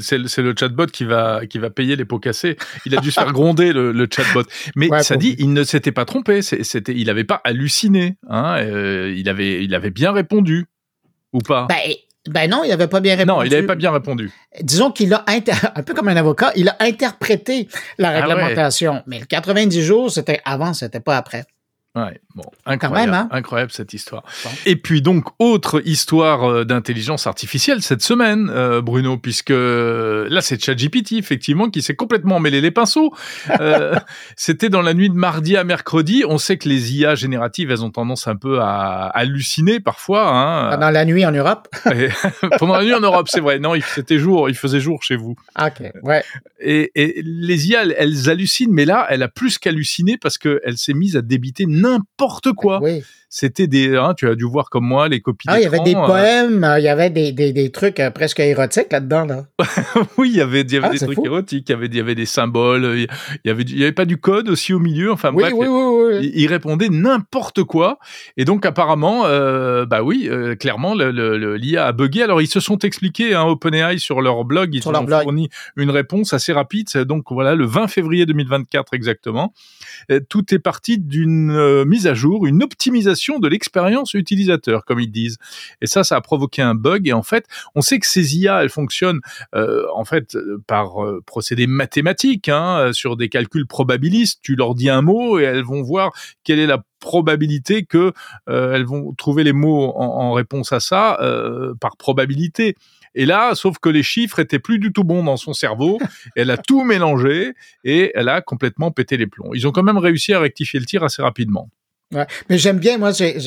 [0.00, 2.56] c'est le chatbot qui va qui va payer les pots cassés.
[2.86, 4.44] Il a dû se faire gronder le, le chatbot.
[4.74, 6.40] Mais ça dit, il ne s'était pas trompé.
[6.42, 8.16] C'était, il n'avait pas halluciné.
[8.28, 10.66] Hein, il avait, il avait bien répondu
[11.32, 11.66] ou pas?
[11.68, 11.94] Ben,
[12.28, 13.38] ben non, il n'avait pas bien répondu.
[13.38, 14.30] Non, il n'avait pas bien répondu.
[14.60, 15.24] Disons qu'il a,
[15.74, 19.02] un peu comme un avocat, il a interprété la ah réglementation.
[19.06, 21.44] Mais le 90 jours, c'était avant, c'était pas après.
[21.96, 23.28] Ouais, bon, incroyable, hein.
[23.30, 24.22] incroyable cette histoire.
[24.66, 30.42] Et puis donc autre histoire euh, d'intelligence artificielle cette semaine, euh, Bruno, puisque euh, là
[30.42, 33.14] c'est ChatGPT effectivement qui s'est complètement mêlé les pinceaux.
[34.36, 36.22] C'était dans la nuit de mardi à mercredi.
[36.28, 40.28] On sait que les IA génératives, elles ont tendance un peu à halluciner parfois.
[40.28, 40.70] Hein.
[40.72, 41.66] Pendant la nuit en Europe.
[42.58, 43.58] Pendant la nuit en Europe, c'est vrai.
[43.58, 45.34] Non, il faisait jour, il faisait jour chez vous.
[45.58, 46.22] Ok, ouais.
[46.60, 50.76] Et, et les IA, elles, elles hallucinent, mais là, elle a plus qu'halluciné parce qu'elle
[50.76, 52.80] s'est mise à débiter n'importe quoi.
[53.38, 55.46] C'était des, hein, tu as dû voir comme moi les copies.
[55.50, 56.06] Ah, il y avait des euh.
[56.06, 59.26] poèmes, euh, il y avait des, des, des trucs euh, presque érotiques là-dedans.
[59.26, 59.44] Là.
[60.16, 61.96] oui, il y avait, il y avait ah, des trucs érotiques, il y avait, il
[61.96, 63.08] y avait des symboles, il
[63.44, 65.12] y avait, il y avait pas du code aussi au milieu.
[65.12, 67.98] Enfin oui, bref, oui, oui, il, répondait n'importe quoi.
[68.38, 72.22] Et donc apparemment, euh, bah oui, clairement, l'IA le, a bugué.
[72.22, 76.32] Alors ils se sont expliqués, hein, OpenAI sur leur blog, ils ont fourni une réponse
[76.32, 76.88] assez rapide.
[77.04, 79.52] Donc voilà, le 20 février 2024 exactement.
[80.30, 85.36] Tout est parti d'une mise à jour, une optimisation de l'expérience utilisateur, comme ils disent.
[85.80, 87.08] Et ça, ça a provoqué un bug.
[87.08, 89.20] Et en fait, on sait que ces IA, elles fonctionnent
[89.54, 90.36] euh, en fait
[90.66, 94.40] par euh, procédé mathématique, hein, sur des calculs probabilistes.
[94.42, 96.12] Tu leur dis un mot et elles vont voir
[96.44, 98.12] quelle est la probabilité que
[98.48, 101.18] euh, elles vont trouver les mots en, réponse à ça
[101.80, 102.76] par probabilité.
[103.16, 105.98] Et là, sauf que les chiffres étaient plus du tout bons dans son cerveau.
[106.36, 109.50] elle a tout mélangé et elle a complètement pété les plombs.
[109.54, 111.70] Ils ont quand même réussi à rectifier le tir assez rapidement.
[112.14, 112.26] Ouais.
[112.48, 113.36] Mais j'aime bien, moi, j'ai,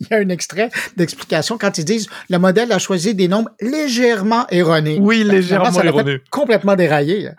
[0.00, 3.48] il y a un extrait d'explication quand ils disent le modèle a choisi des nombres
[3.62, 4.98] légèrement erronés.
[5.00, 6.20] Oui, ben, légèrement erronés.
[6.30, 7.30] Complètement déraillé.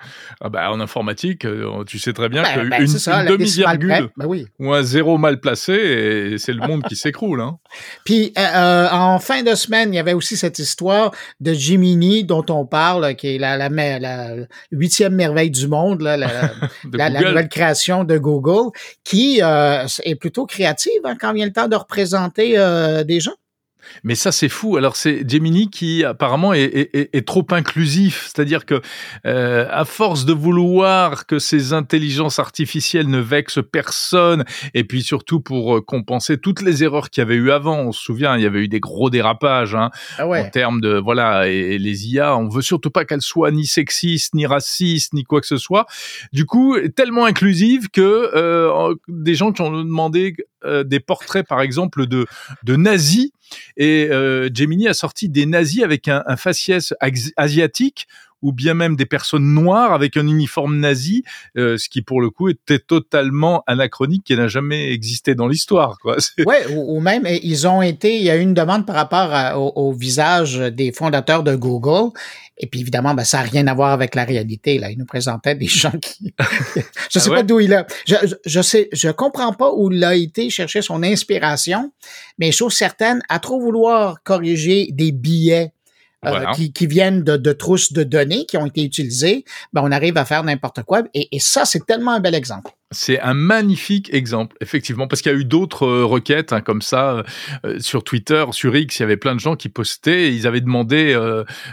[0.41, 4.47] Ah ben, en informatique, euh, tu sais très bien ben, qu'une ben, demi-virgule oui.
[4.57, 7.41] ou un zéro mal placé, et c'est le monde qui s'écroule.
[7.41, 7.59] Hein.
[8.03, 12.23] Puis, euh, euh, en fin de semaine, il y avait aussi cette histoire de Gemini
[12.23, 14.29] dont on parle, qui est la, la, la
[14.71, 16.29] huitième merveille du monde, là, la,
[16.91, 18.71] la, nouvelle création de Google,
[19.03, 23.35] qui est plutôt créative hein, quand vient le temps de représenter euh, des gens.
[24.03, 24.77] Mais ça, c'est fou.
[24.77, 28.29] Alors, c'est Gemini qui apparemment est, trop inclusif.
[28.33, 28.81] C'est-à-dire que,
[29.25, 35.39] euh, à force de vouloir que ces intelligences artificielles ne vexent personne, et puis surtout
[35.39, 37.79] pour euh, compenser toutes les erreurs qu'il y avait eu avant.
[37.79, 40.97] On se souvient, il y avait eu des gros dérapages hein, ah en termes de
[40.97, 41.47] voilà.
[41.47, 45.41] Et, les IA, on veut surtout pas qu'elles soient ni sexistes, ni racistes, ni quoi
[45.41, 45.85] que ce soit.
[46.33, 52.05] Du coup, tellement inclusive que euh, des gens qui ont demandé des portraits, par exemple,
[52.07, 52.25] de
[52.63, 53.31] de nazis.
[53.77, 56.93] Et euh, Gemini a sorti des nazis avec un, un faciès
[57.35, 58.07] asiatique
[58.41, 61.23] ou bien même des personnes noires avec un uniforme nazi,
[61.57, 65.97] euh, ce qui pour le coup était totalement anachronique et n'a jamais existé dans l'histoire.
[66.45, 69.91] Ouais, ou, même ils ont été, il y a eu une demande par rapport au,
[69.91, 72.11] visage des fondateurs de Google.
[72.57, 74.79] Et puis évidemment, ben, ça n'a rien à voir avec la réalité.
[74.79, 76.33] Là, ils nous présentaient des gens qui,
[77.11, 80.03] je sais ah pas d'où il a, je, je sais, je comprends pas où il
[80.03, 81.91] a été chercher son inspiration,
[82.37, 85.73] mais chose certaine, à trop vouloir corriger des billets
[86.25, 89.91] euh, qui, qui, viennent de, de, trousses de données qui ont été utilisées, ben on
[89.91, 91.03] arrive à faire n'importe quoi.
[91.13, 92.71] Et, et ça, c'est tellement un bel exemple.
[92.91, 96.81] C'est un magnifique exemple, effectivement, parce qu'il y a eu d'autres euh, requêtes hein, comme
[96.81, 97.23] ça
[97.65, 98.99] euh, sur Twitter, sur X.
[98.99, 100.23] Il y avait plein de gens qui postaient.
[100.23, 101.17] Et ils avaient demandé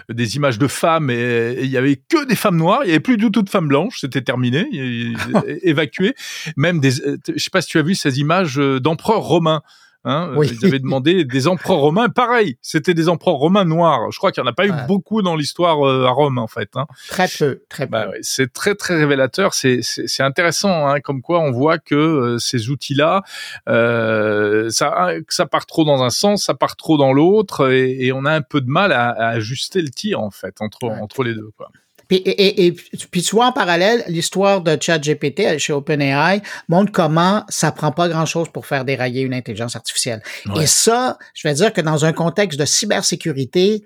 [0.09, 2.83] des images de femmes et, il y avait que des femmes noires.
[2.85, 3.99] Il y avait plus du tout de femmes blanches.
[4.01, 4.69] C'était terminé,
[5.63, 6.15] évacué.
[6.57, 6.93] Même des.
[6.93, 9.63] je sais pas si tu as vu ces images d'empereurs romains.
[10.09, 12.09] Hein, Ils avaient demandé des empereurs romains.
[12.09, 14.13] Pareil, c'était des empereurs romains noirs.
[14.13, 16.71] Je crois qu'il n'y en a pas eu beaucoup dans l'histoire à Rome, en fait.
[16.77, 16.87] Hein.
[17.09, 18.19] Très peu, très bah peu.
[18.23, 19.53] c'est très, très révélateur.
[19.53, 19.83] C'est
[20.21, 23.23] intéressant, hein, comme quoi on voit que ces outils-là,
[23.67, 28.33] ça, ça part trop dans un sens, ça part trop dans l'autre, et, on a
[28.33, 31.51] un peu de mal à, ajuster le tir, en fait, entre, entre les deux.
[31.57, 31.69] Quoi.
[32.09, 37.45] Puis, et, et, puis tu vois en parallèle, l'histoire de ChatGPT chez OpenAI montre comment
[37.49, 40.23] ça prend pas grand-chose pour faire dérailler une intelligence artificielle.
[40.61, 43.85] Et ça, je vais dire que dans un contexte de cybersécurité,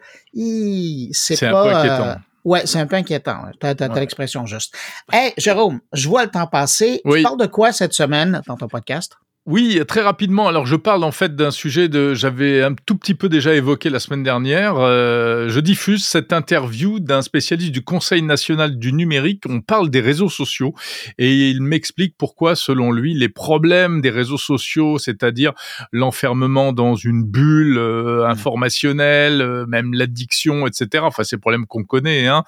[1.12, 1.60] c'est pas...
[1.60, 2.08] Un peu inquiétant.
[2.08, 3.42] Euh, ouais, c'est un peu inquiétant.
[3.58, 4.74] T'as as, l'expression juste.
[5.12, 7.00] Hey, Jérôme, je vois le temps passer.
[7.10, 9.16] Tu parles de quoi cette semaine dans ton podcast?
[9.46, 10.48] Oui, très rapidement.
[10.48, 13.88] Alors, je parle en fait d'un sujet de, j'avais un tout petit peu déjà évoqué
[13.88, 14.74] la semaine dernière.
[14.76, 19.44] Euh, je diffuse cette interview d'un spécialiste du Conseil national du numérique.
[19.48, 20.74] On parle des réseaux sociaux
[21.16, 25.54] et il m'explique pourquoi, selon lui, les problèmes des réseaux sociaux, c'est-à-dire
[25.90, 28.30] l'enfermement dans une bulle euh, mmh.
[28.30, 31.02] informationnelle, euh, même l'addiction, etc.
[31.06, 32.44] Enfin, ces problèmes qu'on connaît, hein.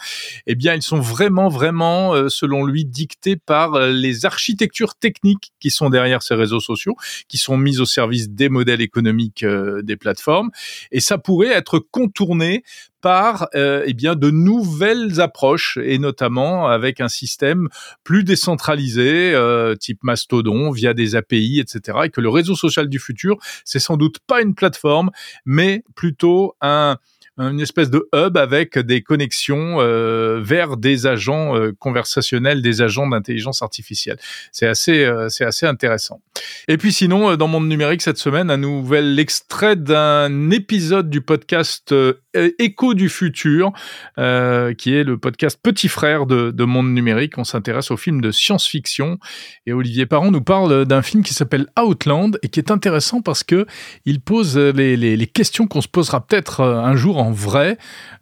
[0.47, 5.89] Eh bien, ils sont vraiment, vraiment, selon lui, dictés par les architectures techniques qui sont
[5.89, 6.82] derrière ces réseaux sociaux
[7.29, 10.51] qui sont mises au service des modèles économiques euh, des plateformes.
[10.91, 12.63] Et ça pourrait être contourné
[13.01, 17.69] par euh, eh bien de nouvelles approches et notamment avec un système
[18.05, 23.01] plus décentralisé euh, type Mastodon via des API etc et que le réseau social du
[23.01, 25.11] futur c'est sans doute pas une plateforme
[25.45, 26.97] mais plutôt un
[27.39, 33.09] une espèce de hub avec des connexions euh, vers des agents euh, conversationnels, des agents
[33.09, 34.19] d'intelligence artificielle.
[34.53, 36.21] C'est assez, euh, c'est assez intéressant.
[36.69, 41.95] Et puis sinon, dans Monde Numérique cette semaine, un nouvel extrait d'un épisode du podcast
[42.35, 43.73] Écho du futur,
[44.17, 47.39] qui est le podcast Petit frère de, de Monde Numérique.
[47.39, 49.19] On s'intéresse aux films de science-fiction
[49.67, 53.45] et Olivier Parent nous parle d'un film qui s'appelle Outland et qui est intéressant parce
[53.45, 53.67] que
[54.05, 57.79] il pose les, les questions qu'on se posera peut-être un jour en vrai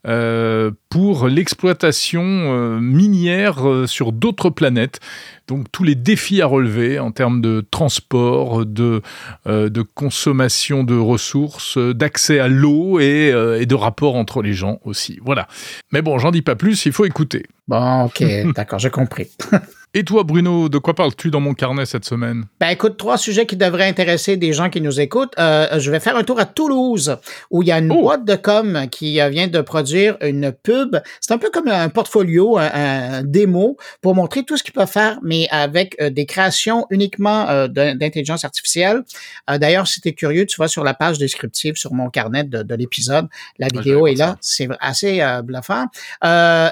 [0.07, 5.01] euh, pour l'exploitation euh, minière euh, sur d'autres planètes.
[5.49, 9.03] Donc tous les défis à relever en termes de transport, de,
[9.47, 15.19] de consommation de ressources, d'accès à l'eau et, et, de rapport entre les gens aussi.
[15.25, 15.49] Voilà.
[15.91, 17.47] Mais bon, j'en dis pas plus, il faut écouter.
[17.67, 18.23] Bon, ok,
[18.55, 19.27] d'accord, j'ai compris.
[19.93, 22.45] Et toi, Bruno, de quoi parles-tu dans mon carnet cette semaine?
[22.61, 25.33] Ben, écoute, trois sujets qui devraient intéresser des gens qui nous écoutent.
[25.37, 27.17] Euh, je vais faire un tour à Toulouse,
[27.51, 28.03] où il y a une oh!
[28.03, 30.97] boîte de com qui euh, vient de produire une pub.
[31.21, 35.19] C'est un peu comme un portfolio, un, démo, pour montrer tout ce qu'ils peuvent faire,
[35.25, 39.03] mais avec euh, des créations uniquement d'intelligence artificielle.
[39.49, 42.75] D'ailleurs, si tu es curieux, tu vas sur la page descriptive sur mon carnet de,
[42.77, 43.27] l'épisode.
[43.59, 44.37] La vidéo est là.
[44.41, 45.87] C'est assez bluffant.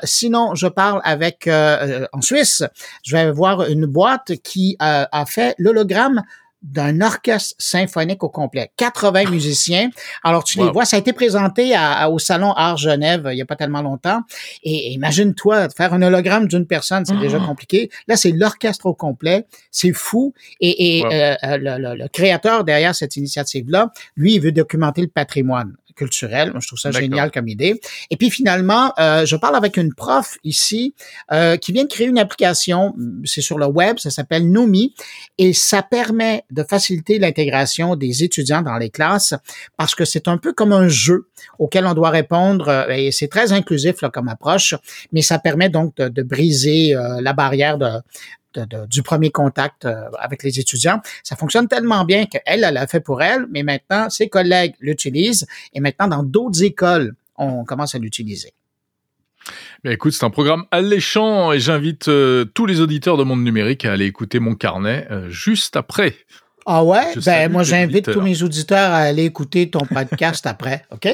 [0.04, 2.62] sinon, je parle avec, en Suisse,
[3.08, 6.22] je vais voir une boîte qui a, a fait l'hologramme
[6.62, 8.70] d'un orchestre symphonique au complet.
[8.76, 9.90] 80 musiciens.
[10.24, 11.74] Alors, tu les vois, ça a été présenté
[12.10, 14.20] au Salon Art Genève il n'y a pas tellement longtemps.
[14.62, 17.46] Et imagine-toi, faire un hologramme d'une personne, c'est déjà ah.
[17.46, 17.90] compliqué.
[18.08, 19.46] Là, c'est l'orchestre au complet.
[19.70, 20.34] C'est fou.
[20.60, 26.52] Et, euh, le, le, créateur derrière cette initiative-là, lui, il veut documenter le patrimoine culturel.
[26.60, 27.80] je trouve ça génial comme idée.
[28.10, 30.94] Et puis finalement, euh, je parle avec une prof ici
[31.32, 32.94] euh, qui vient de créer une application.
[33.24, 34.94] C'est sur le web, ça s'appelle Nomi
[35.36, 39.34] et ça permet de faciliter l'intégration des étudiants dans les classes
[39.76, 43.28] parce que c'est un peu comme un jeu auquel on doit répondre euh, et c'est
[43.28, 44.74] très inclusif là, comme approche,
[45.12, 47.88] mais ça permet donc de, de briser la barrière de,
[48.66, 51.00] du premier contact euh, avec les étudiants.
[51.22, 55.46] Ça fonctionne tellement bien qu'elle, elle l'a fait pour elle, mais maintenant, ses collègues l'utilisent
[55.72, 58.52] et maintenant, dans d'autres écoles, on commence à l'utiliser.
[59.84, 63.84] Mais écoute, c'est un programme alléchant et j'invite euh, tous les auditeurs de Monde Numérique
[63.84, 66.14] à aller écouter mon carnet euh, juste après.
[66.66, 67.14] Ah ouais?
[67.24, 71.08] ben, moi, j'invite tous mes auditeurs à aller écouter ton podcast après, OK?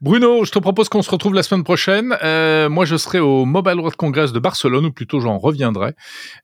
[0.00, 2.16] Bruno, je te propose qu'on se retrouve la semaine prochaine.
[2.22, 5.94] Euh, moi, je serai au Mobile World Congress de Barcelone, ou plutôt j'en reviendrai.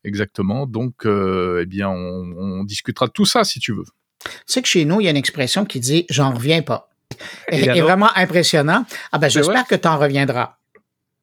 [0.04, 0.66] Exactement.
[0.66, 3.86] Donc, euh, eh bien, on, discutera de tout ça si tu veux.
[4.24, 6.90] Tu sais que chez nous, il y a une expression qui dit «j'en reviens pas».
[7.48, 8.84] Et, vraiment impressionnant.
[9.10, 10.56] Ah ben, j'espère que tu en reviendras.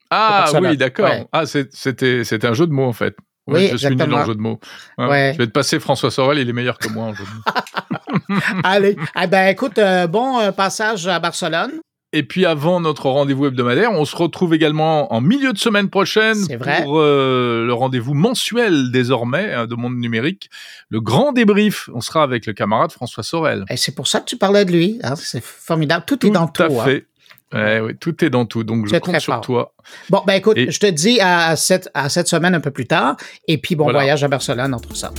[0.09, 1.27] Ah oui, d'accord.
[1.31, 3.15] Ah, c'était un jeu de mots, en fait.
[3.45, 4.59] oui, je suis nul en jeu de mots.
[4.97, 8.39] Je vais te passer François Sorel, il est meilleur que moi en jeu de mots.
[8.63, 11.81] Allez, eh ben écoute, euh, bon passage à Barcelone.
[12.15, 16.37] Et puis avant notre rendez-vous hebdomadaire, on se retrouve également en milieu de semaine prochaine
[16.83, 20.51] pour euh, le rendez-vous mensuel désormais hein, de Monde Numérique,
[20.89, 21.89] le grand débrief.
[21.91, 23.65] On sera avec le camarade François Sorel.
[23.67, 24.99] Et c'est pour ça que tu parlais de lui.
[25.03, 25.15] Hein.
[25.15, 26.05] C'est formidable.
[26.05, 26.63] Tout, est dans tout.
[26.63, 27.07] Tout à fait.
[27.81, 29.73] oui, tout est dans tout, donc je compte sur toi.
[30.11, 33.17] Bon, ben écoute, je te dis à cette, à cette semaine un peu plus tard,
[33.47, 35.11] et puis bon voyage à Barcelone entre ça.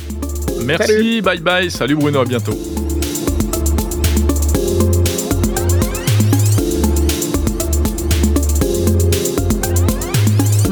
[0.65, 2.57] Merci, bye bye, salut Bruno, à bientôt.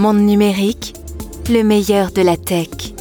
[0.03, 0.95] Monde numérique,
[1.49, 2.92] le meilleur de la tech.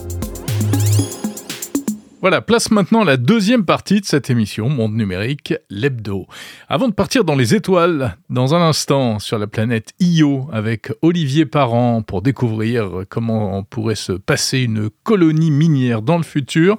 [2.21, 6.27] Voilà, place maintenant la deuxième partie de cette émission Monde numérique, l'hebdo.
[6.69, 11.47] Avant de partir dans les étoiles, dans un instant sur la planète Io avec Olivier
[11.47, 16.77] Parent pour découvrir comment pourrait se passer une colonie minière dans le futur.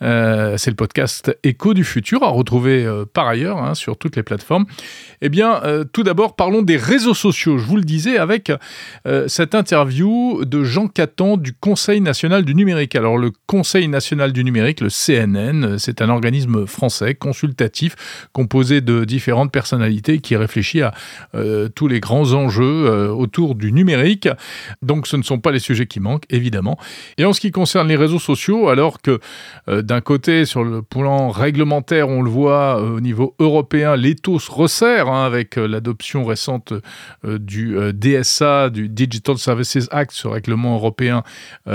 [0.00, 4.16] Euh, c'est le podcast Écho du futur à retrouver euh, par ailleurs hein, sur toutes
[4.16, 4.64] les plateformes.
[5.20, 7.58] Eh bien, euh, tout d'abord, parlons des réseaux sociaux.
[7.58, 8.50] Je vous le disais avec
[9.26, 12.94] cette interview de Jean Catan du Conseil national du numérique.
[12.94, 15.78] Alors, le Conseil national du numérique, le CNN.
[15.78, 20.94] C'est un organisme français consultatif composé de différentes personnalités qui réfléchit à
[21.34, 24.28] euh, tous les grands enjeux euh, autour du numérique.
[24.82, 26.78] Donc ce ne sont pas les sujets qui manquent, évidemment.
[27.16, 29.18] Et en ce qui concerne les réseaux sociaux, alors que
[29.68, 34.50] euh, d'un côté, sur le plan réglementaire, on le voit au niveau européen, l'étau se
[34.50, 36.72] resserre hein, avec l'adoption récente
[37.24, 41.22] du DSA, du Digital Services Act, ce règlement européen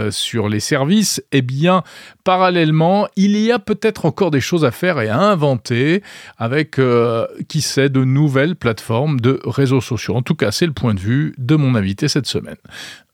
[0.09, 1.83] sur les services, eh bien,
[2.23, 6.03] parallèlement, il y a peut-être encore des choses à faire et à inventer
[6.38, 10.15] avec, euh, qui sait, de nouvelles plateformes de réseaux sociaux.
[10.15, 12.58] En tout cas, c'est le point de vue de mon invité cette semaine.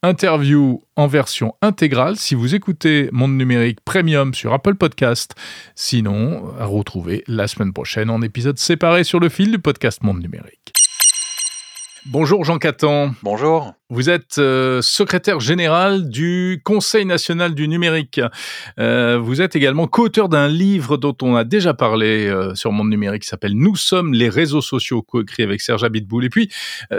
[0.01, 5.35] Interview en version intégrale si vous écoutez Monde Numérique Premium sur Apple Podcast.
[5.75, 10.21] Sinon, à retrouver la semaine prochaine en épisode séparé sur le fil du podcast Monde
[10.21, 10.73] Numérique.
[12.05, 13.13] Bonjour Jean Catan.
[13.23, 13.78] Bonjour.
[13.91, 18.21] Vous êtes euh, secrétaire général du Conseil national du numérique.
[18.77, 22.91] Euh, vous êtes également co-auteur d'un livre dont on a déjà parlé euh, sur Monde
[22.91, 26.23] Numérique qui s'appelle Nous sommes les réseaux sociaux, co-écrit avec Serge Abitboul.
[26.23, 26.51] Et puis,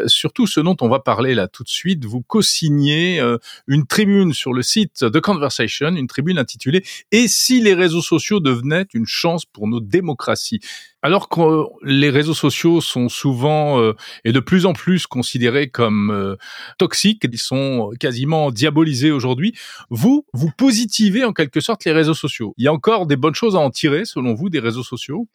[0.06, 3.22] surtout ce dont on va parler là tout de suite, vous co-signez
[3.68, 8.40] une tribune sur le site The Conversation, une tribune intitulée Et si les réseaux sociaux
[8.40, 10.58] devenaient une chance pour nos démocraties?
[11.02, 16.36] Alors que les réseaux sociaux sont souvent et de plus en plus considérés comme
[16.80, 19.54] toxiques, ils sont quasiment diabolisés aujourd'hui.
[19.90, 22.54] Vous, vous positivez en quelque sorte les réseaux sociaux.
[22.56, 25.28] Il y a encore des bonnes choses à en tirer, selon vous, des réseaux sociaux?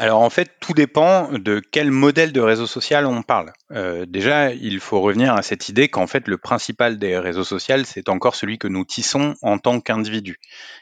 [0.00, 3.52] Alors en fait, tout dépend de quel modèle de réseau social on parle.
[3.70, 7.84] Euh, déjà, il faut revenir à cette idée qu'en fait, le principal des réseaux sociaux,
[7.84, 10.38] c'est encore celui que nous tissons en tant qu'individu.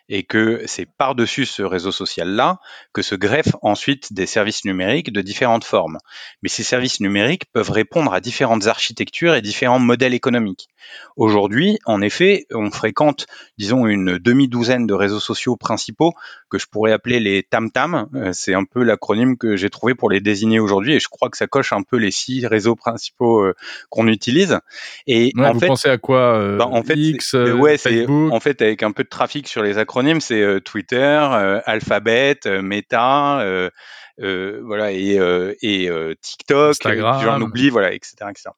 [0.09, 2.61] Et que c'est par-dessus ce réseau social-là
[2.93, 5.99] que se greffent ensuite des services numériques de différentes formes.
[6.45, 10.69] Mais ces services numériques peuvent répondre à différentes architectures et différents modèles économiques.
[11.17, 13.27] Aujourd'hui, en effet, on fréquente,
[13.59, 16.13] disons, une demi-douzaine de réseaux sociaux principaux
[16.51, 18.09] que je pourrais appeler les tam-tam.
[18.15, 21.29] Euh, c'est un peu l'acronyme que j'ai trouvé pour les désigner aujourd'hui et je crois
[21.29, 23.55] que ça coche un peu les six réseaux principaux euh,
[23.91, 24.59] qu'on utilise.
[25.07, 28.33] Et en vous pensez à quoi euh, bah, En fait, X, ouais, Facebook?
[28.33, 31.19] en fait avec un peu de trafic sur les acronymes, c'est Twitter,
[31.65, 33.71] Alphabet, Meta.
[34.19, 35.19] voilà et,
[35.63, 38.51] et TikTok, j'en oublie, voilà, etc., etc.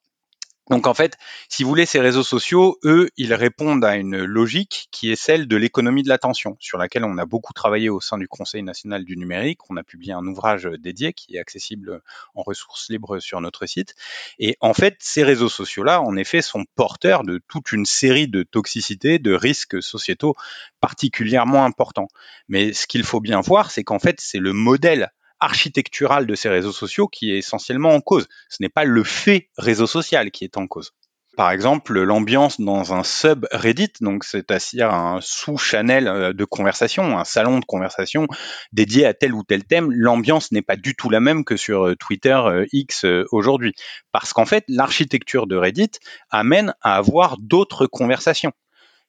[0.70, 4.86] Donc en fait, si vous voulez, ces réseaux sociaux, eux, ils répondent à une logique
[4.92, 8.18] qui est celle de l'économie de l'attention, sur laquelle on a beaucoup travaillé au sein
[8.18, 9.68] du Conseil national du numérique.
[9.68, 12.02] On a publié un ouvrage dédié qui est accessible
[12.36, 13.96] en ressources libres sur notre site.
[14.38, 18.44] Et en fait, ces réseaux sociaux-là, en effet, sont porteurs de toute une série de
[18.44, 20.36] toxicités, de risques sociétaux
[20.80, 22.08] particulièrement importants.
[22.48, 26.48] Mais ce qu'il faut bien voir, c'est qu'en fait, c'est le modèle architecturale de ces
[26.48, 28.28] réseaux sociaux qui est essentiellement en cause.
[28.48, 30.92] Ce n'est pas le fait réseau social qui est en cause.
[31.36, 37.60] Par exemple, l'ambiance dans un subreddit, donc c'est-à-dire un sous-channel euh, de conversation, un salon
[37.60, 38.26] de conversation
[38.72, 41.86] dédié à tel ou tel thème, l'ambiance n'est pas du tout la même que sur
[41.86, 43.74] euh, Twitter euh, X aujourd'hui.
[44.12, 45.92] Parce qu'en fait, l'architecture de Reddit
[46.30, 48.52] amène à avoir d'autres conversations.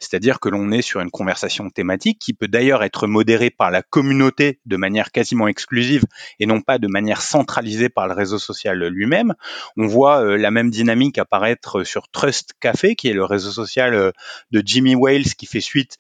[0.01, 3.83] C'est-à-dire que l'on est sur une conversation thématique qui peut d'ailleurs être modérée par la
[3.83, 6.03] communauté de manière quasiment exclusive
[6.39, 9.35] et non pas de manière centralisée par le réseau social lui-même.
[9.77, 13.93] On voit euh, la même dynamique apparaître sur Trust Café, qui est le réseau social
[13.93, 14.11] euh,
[14.51, 15.97] de Jimmy Wales qui fait suite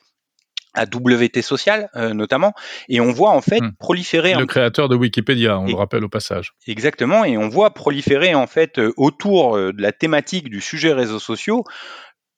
[0.73, 2.53] à WT Social euh, notamment,
[2.87, 3.73] et on voit en fait hmm.
[3.77, 6.53] proliférer le créateur de Wikipédia, on le rappelle au passage.
[6.65, 11.65] Exactement, et on voit proliférer en fait autour de la thématique du sujet réseaux sociaux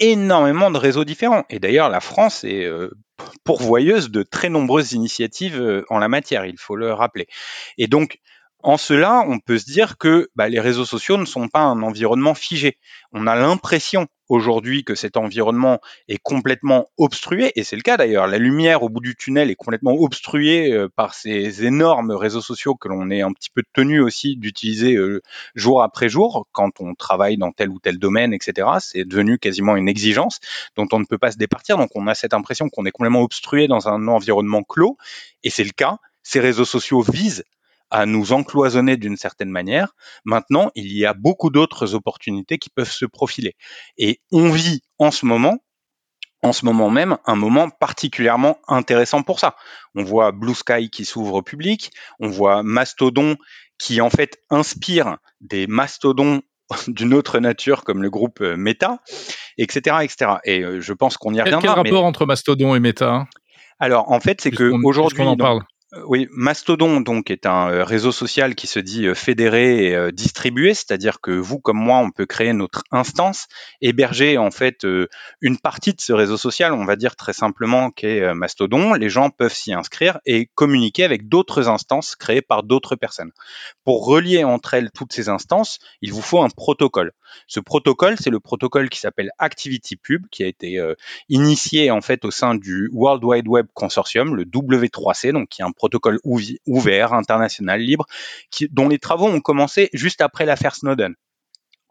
[0.04, 1.46] énormément de réseaux différents.
[1.50, 2.92] Et d'ailleurs, la France est euh,
[3.44, 7.28] pourvoyeuse de très nombreuses initiatives euh, en la matière, il faut le rappeler.
[7.78, 8.20] Et donc,
[8.63, 11.82] en cela, on peut se dire que bah, les réseaux sociaux ne sont pas un
[11.84, 12.80] environnement figé.
[13.12, 18.28] On a l'impression aujourd'hui que cet environnement est complètement obstrué, et c'est le cas d'ailleurs.
[18.28, 22.76] La lumière au bout du tunnel est complètement obstruée euh, par ces énormes réseaux sociaux
[22.76, 25.22] que l'on est un petit peu tenu aussi d'utiliser euh,
[25.54, 28.67] jour après jour quand on travaille dans tel ou tel domaine, etc.
[28.80, 30.39] C'est devenu quasiment une exigence
[30.76, 31.78] dont on ne peut pas se départir.
[31.78, 34.98] Donc on a cette impression qu'on est complètement obstrué dans un environnement clos,
[35.43, 35.98] et c'est le cas.
[36.26, 37.43] Ces réseaux sociaux visent
[37.94, 39.94] à nous encloisonner d'une certaine manière.
[40.26, 43.56] Maintenant, il y a beaucoup d'autres opportunités qui peuvent se profiler.
[43.98, 45.60] Et on vit en ce moment,
[46.41, 49.56] en ce moment même un moment particulièrement intéressant pour ça.
[49.94, 53.38] On voit Blue Sky qui s'ouvre au public, on voit Mastodon
[53.78, 56.41] qui en fait inspire des mastodons
[56.88, 59.02] d'une autre nature comme le groupe euh, Meta,
[59.60, 60.32] etc., etc.
[60.46, 61.62] Et euh, je pense qu'on y reviendra.
[61.62, 63.28] Quel, rapport entre Mastodon et Meta?
[63.80, 65.60] Alors en fait, c'est que aujourd'hui, euh,
[66.08, 70.74] oui, Mastodon donc est un euh, réseau social qui se dit euh, fédéré et distribué,
[70.74, 73.48] c'est-à-dire que vous comme moi, on peut créer notre instance,
[73.82, 74.86] héberger en fait
[75.41, 78.94] une partie de ce réseau social, on va dire très simplement qu'est Mastodon.
[78.94, 83.32] Les gens peuvent s'y inscrire et communiquer avec d'autres instances créées par d'autres personnes.
[83.84, 87.12] Pour relier entre elles toutes ces instances, il vous faut un protocole.
[87.48, 90.80] Ce protocole, c'est le protocole qui s'appelle ActivityPub, qui a été
[91.30, 95.66] initié en fait au sein du World Wide Web Consortium, le W3C, donc qui est
[95.66, 96.20] un protocole
[96.66, 98.06] ouvert, international, libre,
[98.72, 101.14] dont les travaux ont commencé juste après l'affaire Snowden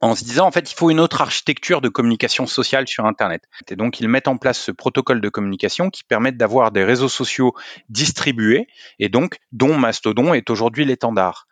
[0.00, 3.44] en se disant en fait il faut une autre architecture de communication sociale sur Internet.
[3.70, 7.10] Et donc ils mettent en place ce protocole de communication qui permet d'avoir des réseaux
[7.10, 7.54] sociaux
[7.90, 8.66] distribués
[8.98, 11.46] et donc dont Mastodon est aujourd'hui l'étendard.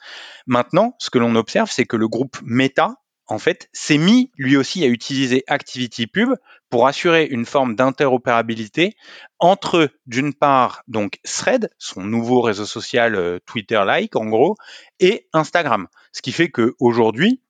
[0.47, 2.95] Maintenant, ce que l'on observe, c'est que le groupe Meta
[3.30, 6.34] en fait, s'est mis lui aussi à utiliser ActivityPub
[6.68, 8.96] pour assurer une forme d'interopérabilité
[9.38, 14.56] entre, d'une part, donc Thread, son nouveau réseau social euh, Twitter-like en gros,
[14.98, 15.86] et Instagram.
[16.12, 17.40] Ce qui fait qu'aujourd'hui,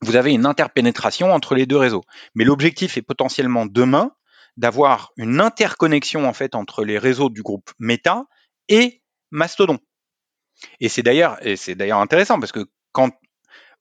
[0.00, 2.02] vous avez une interpénétration entre les deux réseaux.
[2.34, 4.10] Mais l'objectif est potentiellement demain
[4.56, 8.24] d'avoir une interconnexion en fait entre les réseaux du groupe Meta
[8.68, 9.78] et Mastodon.
[10.80, 13.12] Et c'est d'ailleurs, et c'est d'ailleurs intéressant parce que quand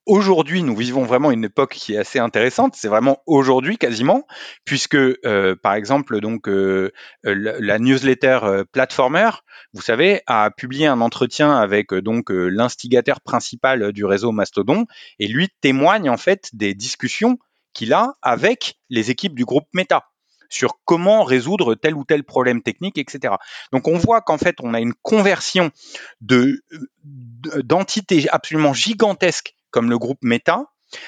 [0.06, 2.76] aujourd'hui, nous vivons vraiment une époque qui est assez intéressante.
[2.76, 4.26] C'est vraiment aujourd'hui quasiment,
[4.66, 6.92] puisque euh, par exemple donc euh,
[7.24, 9.30] la, newsletter euh, Platformer,
[9.74, 14.86] vous savez, a publié un entretien avec donc l'instigateur principal du réseau Mastodon,
[15.20, 17.38] et lui témoigne en fait des discussions
[17.74, 20.04] qu'il a avec les équipes du groupe Meta
[20.50, 23.36] sur comment résoudre tel ou tel problème technique, etc.
[23.72, 25.72] Donc on voit qu'en fait on a une conversion
[26.20, 26.62] de
[27.04, 30.66] d'entités absolument gigantesques comme le groupe Meta,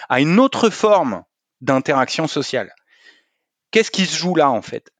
[0.09, 1.24] à une autre forme
[1.61, 2.74] d'interaction sociale.
[3.72, 4.91] Qu'est-ce qui se joue là en fait?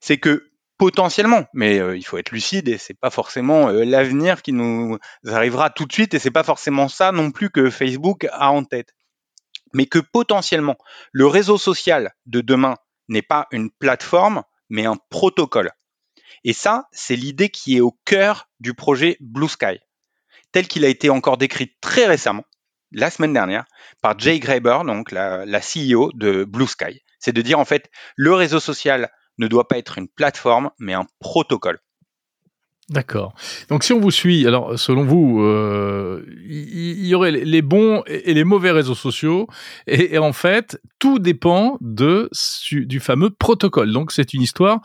[0.00, 4.42] C'est que potentiellement, mais euh, il faut être lucide et c'est pas forcément euh, l'avenir
[4.42, 8.26] qui nous arrivera tout de suite et c'est pas forcément ça non plus que Facebook
[8.32, 8.94] a en tête.
[9.74, 10.76] Mais que potentiellement
[11.12, 12.76] le réseau social de demain
[13.08, 15.70] n'est pas une plateforme mais un protocole.
[16.44, 19.78] Et ça, c'est l'idée qui est au cœur du projet Blue Sky,
[20.50, 22.44] tel qu'il a été encore décrit très récemment
[22.92, 23.64] la semaine dernière
[24.00, 27.02] par Jay Graeber, donc la, CEO de Blue Sky.
[27.18, 30.94] C'est de dire en fait, le réseau social ne doit pas être une plateforme, mais
[30.94, 31.78] un protocole.
[32.88, 33.32] D'accord.
[33.70, 38.34] Donc si on vous suit, alors selon vous, euh, il y, aurait les bons et
[38.34, 39.46] les mauvais réseaux sociaux,
[39.86, 42.28] et, en fait, tout dépend de
[42.72, 43.92] du fameux protocole.
[43.92, 44.80] Donc c'est une histoire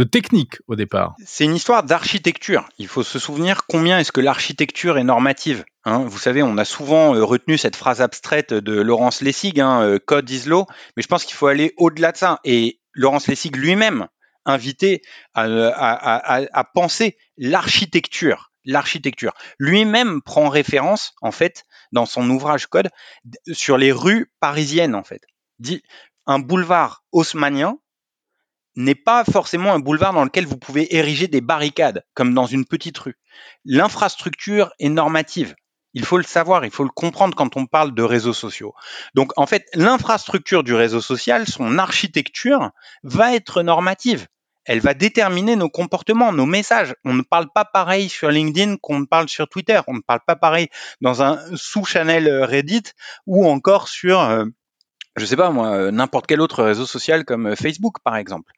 [0.00, 1.14] de technique au départ.
[1.26, 2.66] C'est une histoire d'architecture.
[2.78, 5.62] Il faut se souvenir combien est-ce que l'architecture est normative.
[5.84, 6.04] Hein.
[6.06, 9.98] vous savez, on a souvent euh, retenu cette phrase abstraite de Laurence Lessig, hein, euh,
[9.98, 10.64] code is law,
[10.96, 12.40] mais je pense qu'il faut aller au-delà de ça.
[12.44, 14.08] Et Laurence Lessig lui-même
[14.46, 15.02] invité
[15.34, 18.52] à, penser l'architecture.
[18.64, 19.34] L'architecture.
[19.58, 22.88] Lui-même prend référence, en fait, dans son ouvrage Code,
[23.52, 25.22] sur les rues parisiennes, en fait.
[25.58, 25.82] Dit
[26.26, 27.76] un boulevard haussmanien
[28.84, 32.64] n'est pas forcément un boulevard dans lequel vous pouvez ériger des barricades, comme dans une
[32.64, 33.16] petite rue.
[33.64, 35.54] L'infrastructure est normative.
[35.92, 38.74] Il faut le savoir, il faut le comprendre quand on parle de réseaux sociaux.
[39.14, 42.70] Donc en fait, l'infrastructure du réseau social, son architecture,
[43.02, 44.26] va être normative.
[44.66, 46.94] Elle va déterminer nos comportements, nos messages.
[47.04, 49.80] On ne parle pas pareil sur LinkedIn qu'on ne parle sur Twitter.
[49.88, 50.68] On ne parle pas pareil
[51.00, 52.84] dans un sous-channel euh, Reddit
[53.26, 54.44] ou encore sur, euh,
[55.20, 58.52] je sais pas moi, euh, n'importe quel autre réseau social comme Facebook par exemple.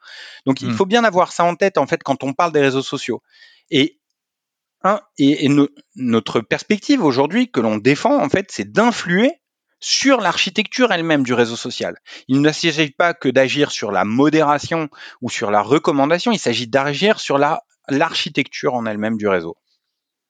[0.47, 0.75] Donc il hmm.
[0.75, 3.23] faut bien avoir ça en tête en fait quand on parle des réseaux sociaux.
[3.71, 3.99] Et
[5.19, 5.49] et,
[5.97, 9.33] notre perspective aujourd'hui que l'on défend, en fait, c'est d'influer
[9.81, 11.99] sur l'architecture elle-même du réseau social.
[12.29, 14.89] Il ne s'agit pas que d'agir sur la modération
[15.21, 19.57] ou sur la recommandation, il s'agit d'agir sur la, l'architecture en elle-même du réseau.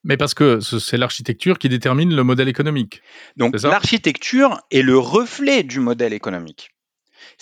[0.03, 3.01] Mais parce que c'est l'architecture qui détermine le modèle économique.
[3.37, 6.71] Donc l'architecture est le reflet du modèle économique.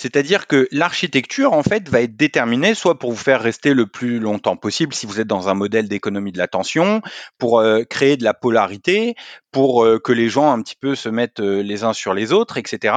[0.01, 4.17] C'est-à-dire que l'architecture, en fait, va être déterminée soit pour vous faire rester le plus
[4.17, 7.03] longtemps possible si vous êtes dans un modèle d'économie de l'attention,
[7.37, 9.13] pour euh, créer de la polarité,
[9.51, 12.33] pour euh, que les gens un petit peu se mettent euh, les uns sur les
[12.33, 12.95] autres, etc.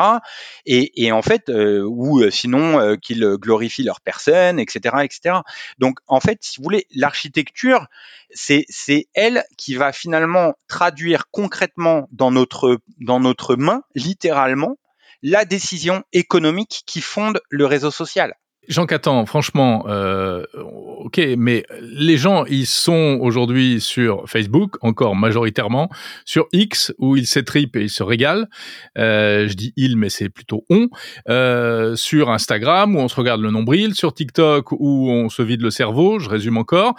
[0.64, 5.40] Et, en fait, ou sinon qu'ils glorifient leur personne, etc., etc.
[5.78, 7.86] Donc, en fait, si vous voulez, l'architecture,
[8.30, 8.64] c'est
[9.12, 14.78] elle qui va finalement traduire concrètement dans notre dans notre main, littéralement,
[15.24, 18.34] la décision économique qui fonde le réseau social.
[18.68, 25.90] Jean Catan, franchement, euh, ok, mais les gens, ils sont aujourd'hui sur Facebook, encore majoritairement,
[26.24, 28.46] sur X, où ils s'étripent et ils se régalent.
[28.96, 30.88] Euh, je dis ils, mais c'est plutôt on.
[31.28, 33.94] Euh, sur Instagram, où on se regarde le nombril.
[33.94, 36.94] Sur TikTok, où on se vide le cerveau, je résume encore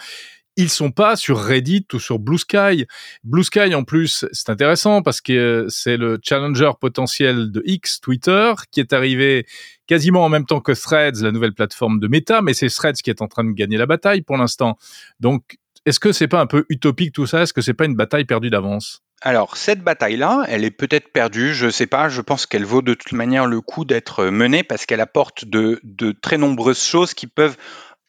[0.58, 2.86] ils sont pas sur Reddit ou sur Blue Sky.
[3.24, 8.54] Blue Sky, en plus, c'est intéressant parce que c'est le challenger potentiel de X, Twitter,
[8.72, 9.46] qui est arrivé
[9.88, 13.10] quasiment en même temps que Threads, la nouvelle plateforme de Meta, mais c'est Threads qui
[13.10, 14.78] est en train de gagner la bataille pour l'instant.
[15.20, 17.44] Donc, est-ce que c'est pas un peu utopique tout ça?
[17.44, 19.04] Est-ce que c'est pas une bataille perdue d'avance?
[19.22, 22.82] Alors, cette bataille-là, elle est peut-être perdue, je ne sais pas, je pense qu'elle vaut
[22.82, 25.82] de toute manière le coup d'être menée parce qu'elle apporte de,
[26.22, 27.58] très nombreuses choses qui peuvent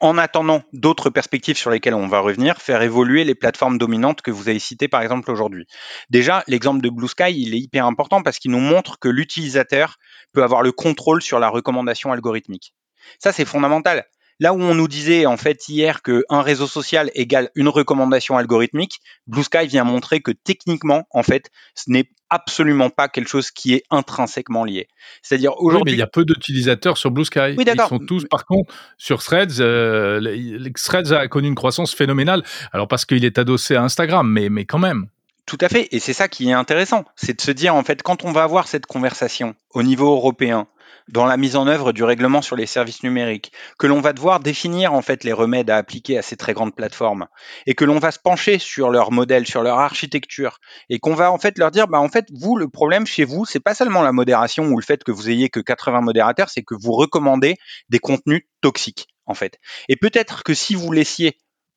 [0.01, 4.31] en attendant d'autres perspectives sur lesquelles on va revenir, faire évoluer les plateformes dominantes que
[4.31, 5.67] vous avez citées par exemple aujourd'hui.
[6.11, 9.97] Déjà, l'exemple de Blue Sky, il est hyper important parce qu'il nous montre que l'utilisateur
[10.33, 12.75] peut avoir le contrôle sur la recommandation algorithmique.
[13.19, 14.05] Ça, c'est fondamental.
[14.39, 19.01] Là où on nous disait en fait hier qu'un réseau social égale une recommandation algorithmique,
[19.27, 23.75] Blue Sky vient montrer que techniquement, en fait, ce n'est absolument pas quelque chose qui
[23.75, 24.89] est intrinsèquement lié.
[25.23, 27.55] C'est-à-dire aujourd'hui, il y a peu d'utilisateurs sur Blue Sky.
[27.57, 29.61] Oui, Ils sont tous, par contre, sur Threads.
[29.61, 32.43] Euh, Threads a connu une croissance phénoménale.
[32.73, 35.09] Alors parce qu'il est adossé à Instagram, mais mais quand même.
[35.47, 38.03] Tout à fait, et c'est ça qui est intéressant, c'est de se dire en fait
[38.03, 40.67] quand on va avoir cette conversation au niveau européen
[41.09, 44.41] dans la mise en œuvre du règlement sur les services numériques, que l'on va devoir
[44.41, 47.27] définir en fait les remèdes à appliquer à ces très grandes plateformes,
[47.67, 50.59] et que l'on va se pencher sur leur modèle, sur leur architecture,
[50.89, 53.45] et qu'on va en fait leur dire, bah en fait vous le problème chez vous,
[53.45, 56.63] c'est pas seulement la modération ou le fait que vous ayez que 80 modérateurs, c'est
[56.63, 57.57] que vous recommandez
[57.89, 59.59] des contenus toxiques en fait.
[59.89, 61.37] Et peut-être que si vous laissiez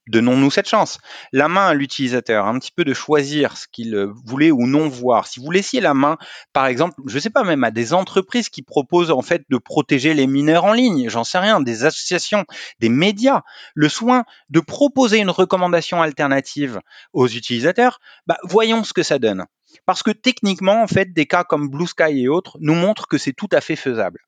[0.10, 0.98] donnons-nous cette chance.
[1.32, 4.90] La main à l'utilisateur, un petit peu de choisir ce qu'il euh, voulait ou non
[4.90, 5.28] voir.
[5.28, 6.18] Si vous laissiez la main,
[6.52, 9.58] par exemple, je ne sais pas, même à des entreprises qui proposent en fait de
[9.58, 12.46] protéger les mineurs en ligne, j'en sais rien, des associations,
[12.80, 13.44] des médias,
[13.76, 16.82] le soin de proposer une recommandation alternative
[17.14, 19.46] aux utilisateurs, bah, voyons ce que ça donne.
[19.86, 23.18] Parce que techniquement, en fait, des cas comme Blue Sky et autres nous montrent que
[23.18, 24.20] c'est tout à fait faisable.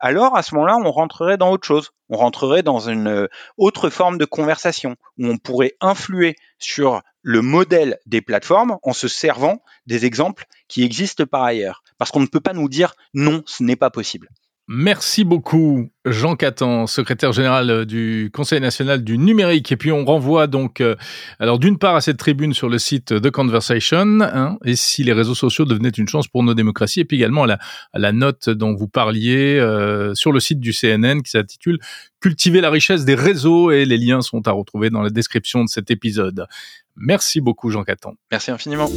[0.00, 1.90] Alors, à ce moment-là, on rentrerait dans autre chose.
[2.08, 3.26] On rentrerait dans une euh,
[3.56, 9.08] autre forme de conversation où on pourrait influer sur le modèle des plateformes en se
[9.08, 11.82] servant des exemples qui existent par ailleurs.
[11.98, 14.28] Parce qu'on ne peut pas nous dire non, ce n'est pas possible.
[14.70, 19.72] Merci beaucoup, Jean Catan, secrétaire général euh, du Conseil national du numérique.
[19.72, 20.94] Et puis on renvoie donc, euh,
[21.38, 25.14] alors d'une part à cette tribune sur le site The Conversation, hein, et si les
[25.14, 27.58] réseaux sociaux devenaient une chance pour nos démocraties, et puis également à
[27.94, 31.78] la, note dont vous parliez euh, sur le site du CNN qui s'intitule
[32.20, 35.68] Cultiver la richesse des réseaux, et les liens sont à retrouver dans la description de
[35.70, 36.46] cet épisode.
[36.94, 38.16] Merci beaucoup, Jean Catan.
[38.30, 38.90] Merci infiniment.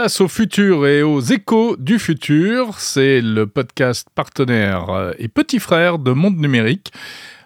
[0.00, 2.78] Place au futur et aux échos du futur.
[2.78, 6.90] C'est le podcast partenaire et petit frère de Monde Numérique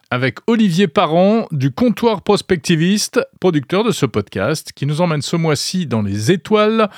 [0.09, 5.87] avec Olivier Parent du comptoir prospectiviste, producteur de ce podcast, qui nous emmène ce mois-ci
[5.87, 6.91] dans les étoiles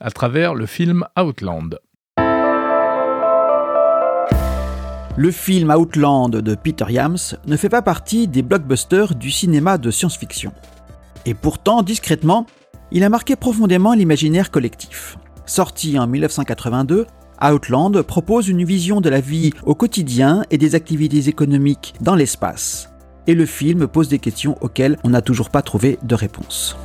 [0.00, 1.78] à travers le film Outland.
[5.18, 9.90] Le film Outland de Peter Yams ne fait pas partie des blockbusters du cinéma de
[9.90, 10.54] science-fiction.
[11.26, 12.46] Et pourtant, discrètement,
[12.94, 15.16] il a marqué profondément l'imaginaire collectif.
[15.46, 17.06] Sorti en 1982,
[17.42, 22.90] Outland propose une vision de la vie au quotidien et des activités économiques dans l'espace.
[23.26, 26.76] Et le film pose des questions auxquelles on n'a toujours pas trouvé de réponse.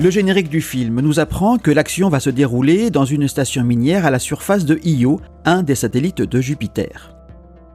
[0.00, 4.06] Le générique du film nous apprend que l'action va se dérouler dans une station minière
[4.06, 7.16] à la surface de Io, un des satellites de Jupiter.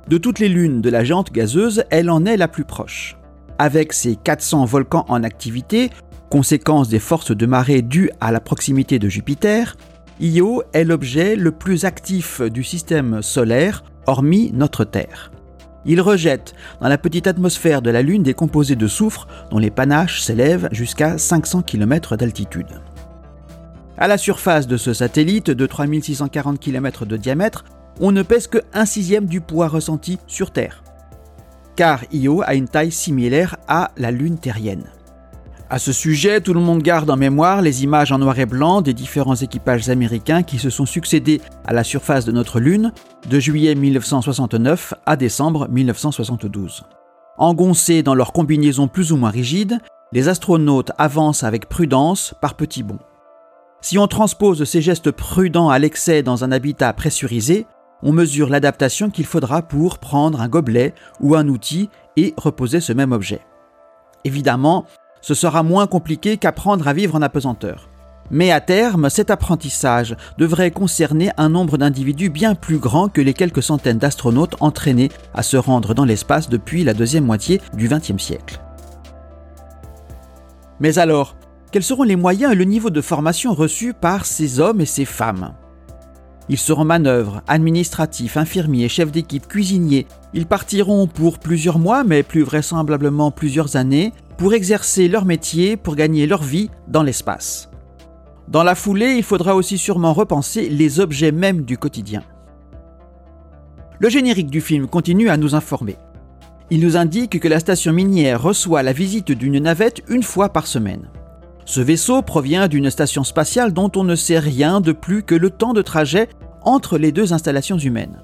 [0.08, 3.18] De toutes les lunes de la géante gazeuse, elle en est la plus proche.
[3.60, 5.90] Avec ses 400 volcans en activité,
[6.34, 9.78] Conséquence des forces de marée dues à la proximité de Jupiter,
[10.20, 15.32] Io est l'objet le plus actif du système solaire, hormis notre Terre.
[15.86, 19.70] Il rejette dans la petite atmosphère de la Lune des composés de soufre dont les
[19.70, 22.82] panaches s'élèvent jusqu'à 500 km d'altitude.
[24.00, 27.64] À la surface de ce satellite de 3640 km de diamètre,
[28.00, 30.84] on ne pèse que un sixième du poids ressenti sur Terre.
[31.76, 34.86] Car Io a une taille similaire à la Lune terrienne.
[35.70, 38.82] À ce sujet, tout le monde garde en mémoire les images en noir et blanc
[38.82, 42.92] des différents équipages américains qui se sont succédés à la surface de notre Lune
[43.30, 46.84] de juillet 1969 à décembre 1972.
[47.38, 49.80] Engoncés dans leurs combinaisons plus ou moins rigides,
[50.12, 53.00] les astronautes avancent avec prudence par petits bonds.
[53.82, 57.66] Si on transpose ces gestes prudents à l'excès dans un habitat pressurisé,
[58.04, 62.94] on mesure l'adaptation qu'il faudra pour prendre un gobelet ou un outil et reposer ce
[62.94, 63.42] même objet.
[64.26, 64.86] Évidemment,
[65.24, 67.90] ce sera moins compliqué qu'apprendre à vivre en apesanteur.
[68.30, 73.34] Mais à terme, cet apprentissage devrait concerner un nombre d'individus bien plus grand que les
[73.34, 78.22] quelques centaines d'astronautes entraînés à se rendre dans l'espace depuis la deuxième moitié du XXe
[78.22, 78.60] siècle.
[80.80, 81.36] Mais alors,
[81.72, 85.06] quels seront les moyens et le niveau de formation reçus par ces hommes et ces
[85.06, 85.54] femmes?
[86.50, 90.08] Ils seront manœuvres, administratifs, infirmiers, chefs d'équipe, cuisiniers.
[90.34, 95.96] Ils partiront pour plusieurs mois, mais plus vraisemblablement plusieurs années, pour exercer leur métier, pour
[95.96, 97.70] gagner leur vie dans l'espace.
[98.48, 102.24] Dans la foulée, il faudra aussi sûrement repenser les objets mêmes du quotidien.
[104.00, 105.96] Le générique du film continue à nous informer.
[106.70, 110.68] Il nous indique que la station minière reçoit la visite d'une navette une fois par
[110.68, 111.10] semaine.
[111.66, 115.50] Ce vaisseau provient d'une station spatiale dont on ne sait rien de plus que le
[115.50, 116.28] temps de trajet
[116.64, 118.22] entre les deux installations humaines.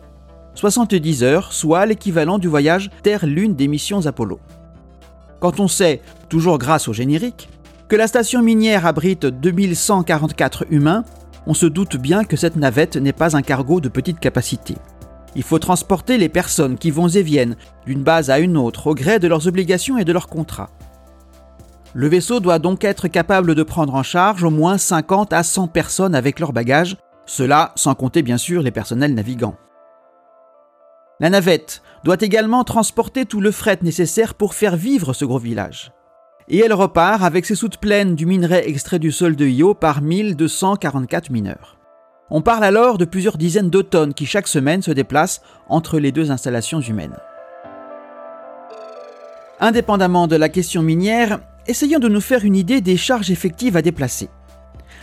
[0.56, 4.40] 70 heures, soit l'équivalent du voyage Terre-Lune des missions Apollo.
[5.40, 7.50] Quand on sait, toujours grâce au générique,
[7.88, 11.04] que la station minière abrite 2144 humains,
[11.48, 14.76] on se doute bien que cette navette n'est pas un cargo de petite capacité.
[15.36, 18.96] Il faut transporter les personnes qui vont et viennent d'une base à une autre au
[18.96, 20.70] gré de leurs obligations et de leurs contrats.
[21.94, 25.68] Le vaisseau doit donc être capable de prendre en charge au moins 50 à 100
[25.70, 29.56] personnes avec leurs bagages, cela sans compter bien sûr les personnels navigants.
[31.20, 35.92] La navette doit également transporter tout le fret nécessaire pour faire vivre ce gros village.
[36.48, 40.02] Et elle repart avec ses soutes pleines du minerai extrait du sol de Io par
[40.02, 41.78] 1244 mineurs.
[42.32, 46.12] On parle alors de plusieurs dizaines de tonnes qui chaque semaine se déplacent entre les
[46.12, 47.18] deux installations humaines.
[49.60, 53.82] Indépendamment de la question minière, essayons de nous faire une idée des charges effectives à
[53.82, 54.30] déplacer.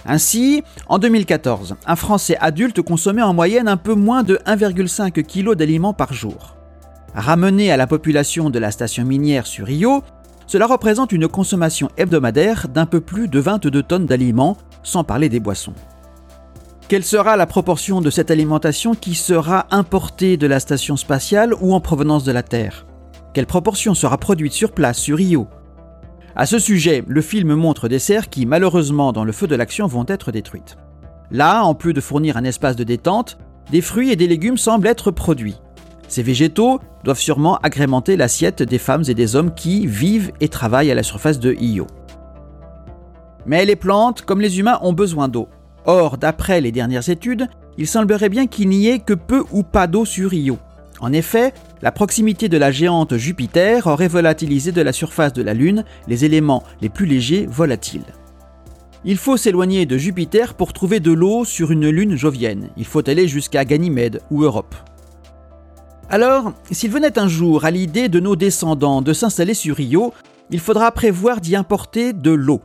[0.07, 5.55] Ainsi, en 2014, un Français adulte consommait en moyenne un peu moins de 1,5 kg
[5.55, 6.56] d'aliments par jour.
[7.17, 10.03] Ramené à la population de la station minière sur Rio,
[10.47, 15.41] cela représente une consommation hebdomadaire d'un peu plus de 22 tonnes d'aliments, sans parler des
[15.41, 15.73] boissons.
[16.89, 21.73] Quelle sera la proportion de cette alimentation qui sera importée de la station spatiale ou
[21.73, 22.87] en provenance de la Terre?
[23.33, 25.49] Quelle proportion sera produite sur place, sur Rio?
[26.37, 29.87] À ce sujet, le film montre des serres qui, malheureusement, dans le feu de l'action,
[29.87, 30.77] vont être détruites.
[31.31, 33.39] Là, en plus de fournir un espace de détente,
[33.71, 35.57] des fruits et des légumes semblent être produits.
[36.09, 40.91] Ces végétaux doivent sûrement agrémenter l'assiette des femmes et des hommes qui vivent et travaillent
[40.91, 41.87] à la surface de Io.
[43.45, 45.49] Mais les plantes, comme les humains, ont besoin d'eau.
[45.85, 47.47] Or, d'après les dernières études,
[47.79, 50.59] il semblerait bien qu'il n'y ait que peu ou pas d'eau sur Io.
[51.01, 51.53] En effet,
[51.83, 56.25] la proximité de la géante Jupiter aurait volatilisé de la surface de la Lune les
[56.25, 58.15] éléments les plus légers volatiles.
[59.05, 62.71] Il faut s'éloigner de Jupiter pour trouver de l'eau sur une lune jovienne.
[62.77, 64.75] Il faut aller jusqu'à Ganymède ou Europe.
[66.09, 70.15] Alors, s'il venait un jour à l'idée de nos descendants de s'installer sur Rio,
[70.51, 72.63] il faudra prévoir d'y importer de l'eau.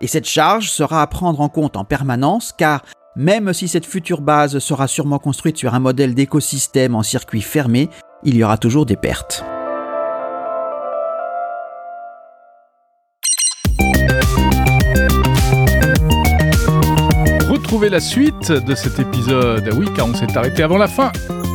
[0.00, 2.84] Et cette charge sera à prendre en compte en permanence car
[3.16, 7.90] même si cette future base sera sûrement construite sur un modèle d'écosystème en circuit fermé,
[8.22, 9.44] il y aura toujours des pertes.
[17.50, 21.10] Retrouvez la suite de cet épisode, oui car on s'est arrêté avant la fin,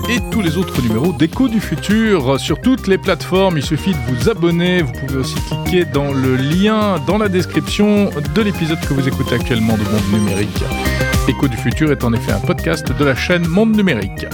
[0.10, 3.58] et tous les autres numéros d'Echo du futur sur toutes les plateformes.
[3.58, 4.82] Il suffit de vous abonner.
[4.82, 9.36] Vous pouvez aussi cliquer dans le lien dans la description de l'épisode que vous écoutez
[9.36, 10.64] actuellement de Monde Numérique.
[11.28, 14.26] Écho du futur est en effet un podcast de la chaîne Monde Numérique.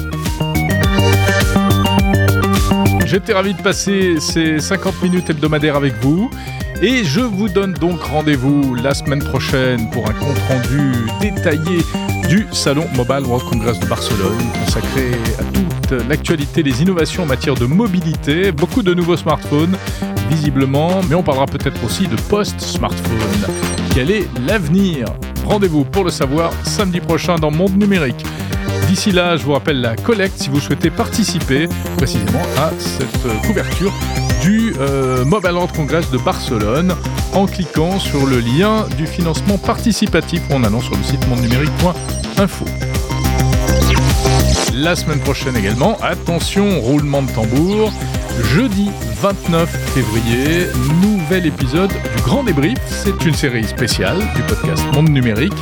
[3.05, 6.29] J'étais ravi de passer ces 50 minutes hebdomadaires avec vous.
[6.81, 11.79] Et je vous donne donc rendez-vous la semaine prochaine pour un compte-rendu détaillé
[12.29, 17.55] du Salon Mobile World Congress de Barcelone, consacré à toute l'actualité des innovations en matière
[17.55, 19.75] de mobilité, beaucoup de nouveaux smartphones,
[20.29, 23.55] visiblement, mais on parlera peut-être aussi de post-smartphone.
[23.95, 25.07] Quel est l'avenir?
[25.43, 28.23] Rendez-vous pour le savoir samedi prochain dans Monde Numérique.
[28.87, 31.67] D'ici là, je vous rappelle la collecte si vous souhaitez participer
[31.97, 33.93] précisément à cette couverture
[34.41, 36.95] du euh, Mobile World Congress de Barcelone
[37.33, 42.65] en cliquant sur le lien du financement participatif en allant sur le site mondenumérique.info.
[44.73, 47.91] La semaine prochaine également, attention, roulement de tambour,
[48.43, 48.89] jeudi
[49.21, 50.67] 29 février,
[51.01, 52.77] nouvel épisode du Grand Débrief.
[52.87, 55.53] C'est une série spéciale du podcast Monde Numérique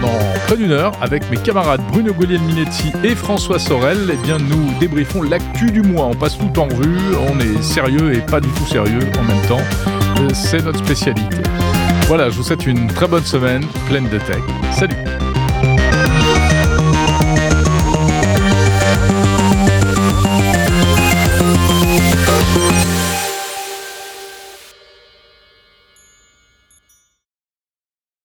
[0.00, 4.10] pendant près d'une heure avec mes camarades Bruno Minetti et François Sorel.
[4.12, 6.06] Eh bien, nous débriefons l'actu du mois.
[6.06, 9.46] On passe tout en revue, on est sérieux et pas du tout sérieux en même
[9.46, 9.60] temps.
[10.20, 11.36] Euh, c'est notre spécialité.
[12.06, 14.42] Voilà, je vous souhaite une très bonne semaine pleine de tech.
[14.72, 14.96] Salut